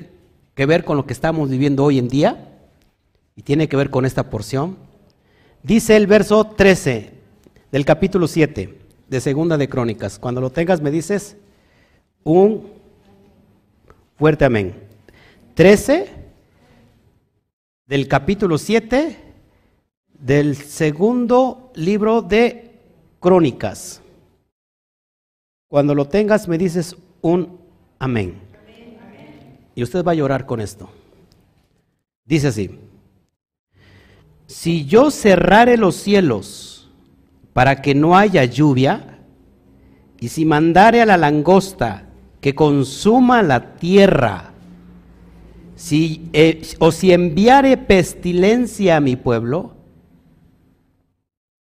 [0.55, 2.53] que ver con lo que estamos viviendo hoy en día
[3.35, 4.77] y tiene que ver con esta porción.
[5.65, 7.15] Dice el verso 13,
[7.73, 8.79] del capítulo 7
[9.09, 10.21] de Segunda de Crónicas.
[10.21, 11.37] Cuando lo tengas me dices
[12.23, 12.81] un
[14.23, 14.73] fuerte amén.
[15.55, 16.09] 13
[17.89, 19.19] del capítulo 7
[20.17, 22.71] del segundo libro de
[23.19, 24.01] Crónicas.
[25.67, 27.59] Cuando lo tengas me dices un
[27.99, 28.39] amén.
[29.75, 30.89] Y usted va a llorar con esto.
[32.25, 32.79] Dice así,
[34.47, 36.89] si yo cerrare los cielos,
[37.53, 39.19] para que no haya lluvia,
[40.21, 42.12] y si mandare a la langosta
[42.43, 44.53] que consuma la tierra,
[45.77, 49.77] si, eh, o si enviare pestilencia a mi pueblo,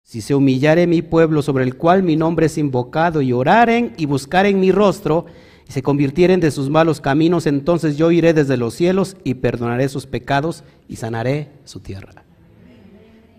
[0.01, 4.07] si se humillare mi pueblo sobre el cual mi nombre es invocado y oraren y
[4.07, 5.27] buscaren mi rostro
[5.69, 9.87] y se convirtieren de sus malos caminos, entonces yo iré desde los cielos y perdonaré
[9.89, 12.25] sus pecados y sanaré su tierra.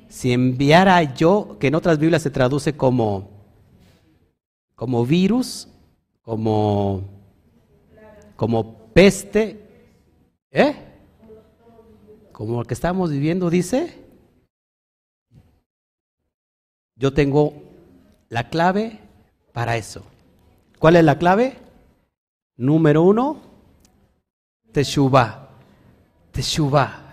[0.08, 3.28] Si enviara yo, que en otras Biblias se traduce como,
[4.76, 5.66] como virus,
[6.22, 7.02] como,
[8.36, 9.60] como peste,
[10.50, 10.74] ¿eh?
[12.32, 14.02] Como lo que estamos viviendo, dice.
[16.96, 17.62] Yo tengo
[18.28, 19.00] la clave
[19.52, 20.02] para eso.
[20.78, 21.56] ¿Cuál es la clave?
[22.56, 23.40] Número uno,
[24.72, 25.48] Teshuvah.
[26.32, 27.04] Teshuvah.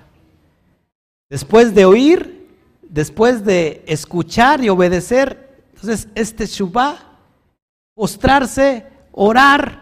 [1.29, 2.47] Después de oír,
[2.81, 7.17] después de escuchar y obedecer, entonces este Shubá,
[7.95, 9.80] postrarse, orar,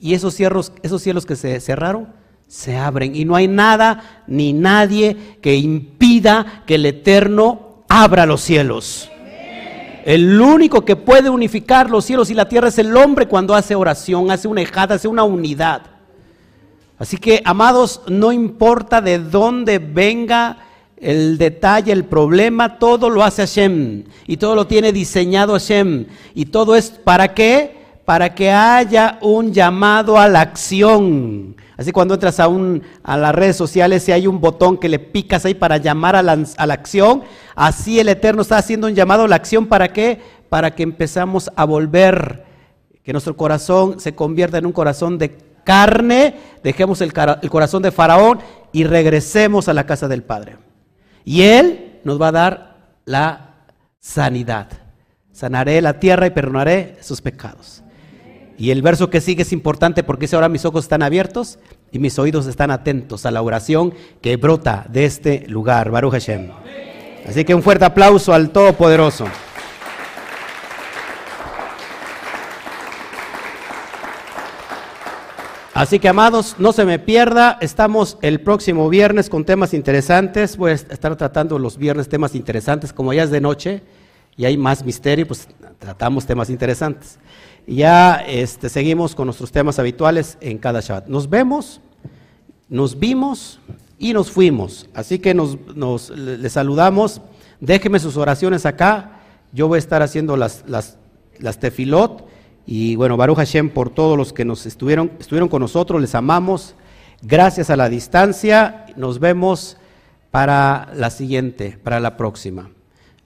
[0.00, 2.08] y esos cielos, esos cielos que se cerraron
[2.46, 3.14] se abren.
[3.14, 9.10] Y no hay nada ni nadie que impida que el Eterno abra los cielos.
[10.04, 13.74] El único que puede unificar los cielos y la tierra es el hombre cuando hace
[13.74, 15.82] oración, hace una ejada, hace una unidad.
[16.98, 20.58] Así que, amados, no importa de dónde venga
[20.96, 26.06] el detalle, el problema, todo lo hace Hashem y todo lo tiene diseñado Hashem.
[26.34, 27.77] Y todo es para qué?
[28.08, 31.54] Para que haya un llamado a la acción.
[31.76, 34.98] Así cuando entras a, un, a las redes sociales, si hay un botón que le
[34.98, 38.94] picas ahí para llamar a la, a la acción, así el Eterno está haciendo un
[38.94, 39.66] llamado a la acción.
[39.66, 40.22] ¿Para qué?
[40.48, 42.46] Para que empezamos a volver,
[43.04, 46.34] que nuestro corazón se convierta en un corazón de carne,
[46.64, 48.38] dejemos el, el corazón de Faraón
[48.72, 50.56] y regresemos a la casa del Padre.
[51.26, 53.66] Y Él nos va a dar la
[54.00, 54.68] sanidad.
[55.30, 57.82] Sanaré la tierra y perdonaré sus pecados.
[58.58, 61.60] Y el verso que sigue es importante porque dice ahora mis ojos están abiertos
[61.92, 65.92] y mis oídos están atentos a la oración que brota de este lugar.
[65.92, 66.50] Baruch Hashem.
[67.26, 69.26] Así que un fuerte aplauso al Todopoderoso.
[75.72, 80.72] Así que amados, no se me pierda, estamos el próximo viernes con temas interesantes, voy
[80.72, 83.82] a estar tratando los viernes temas interesantes, como ya es de noche
[84.36, 85.46] y hay más misterio, pues
[85.78, 87.20] tratamos temas interesantes.
[87.68, 91.06] Ya este, seguimos con nuestros temas habituales en cada Shabbat.
[91.06, 91.82] Nos vemos,
[92.70, 93.60] nos vimos
[93.98, 94.88] y nos fuimos.
[94.94, 97.20] Así que nos, nos les saludamos,
[97.60, 99.20] déjenme sus oraciones acá,
[99.52, 100.96] yo voy a estar haciendo las, las,
[101.40, 102.26] las tefilot
[102.64, 106.74] y bueno, Baruch Hashem por todos los que nos estuvieron, estuvieron con nosotros, les amamos.
[107.20, 109.76] Gracias a la distancia, nos vemos
[110.30, 112.70] para la siguiente, para la próxima.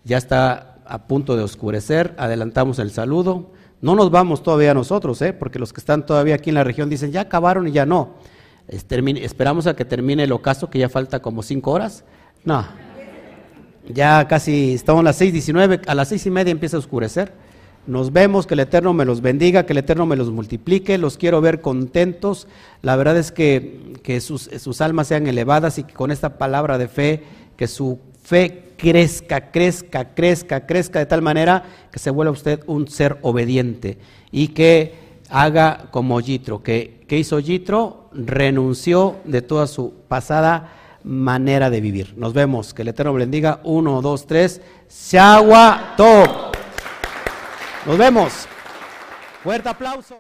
[0.03, 3.52] Ya está a punto de oscurecer, adelantamos el saludo.
[3.83, 5.33] No nos vamos todavía nosotros, ¿eh?
[5.33, 8.14] porque los que están todavía aquí en la región dicen, ya acabaron y ya no.
[8.68, 12.05] esperamos a que termine el ocaso, que ya falta como cinco horas.
[12.45, 12.64] No,
[13.89, 17.33] ya casi estamos a las 6.19, a las seis y media empieza a oscurecer.
[17.85, 21.18] Nos vemos, que el Eterno me los bendiga, que el Eterno me los multiplique, los
[21.18, 22.47] quiero ver contentos.
[22.83, 26.78] La verdad es que, que sus, sus almas sean elevadas y que con esta palabra
[26.78, 27.24] de fe,
[27.57, 31.62] que su fe crezca, crezca, crezca, crezca de tal manera
[31.93, 33.97] que se vuelva usted un ser obediente
[34.33, 40.72] y que haga como Yitro, que, que hizo Yitro, renunció de toda su pasada
[41.05, 42.14] manera de vivir.
[42.16, 43.61] Nos vemos, que el Eterno bendiga.
[43.62, 44.61] Uno, dos, tres.
[44.91, 46.57] Shagua Top.
[47.87, 48.49] Nos vemos.
[49.45, 50.11] Fuerte aplauso.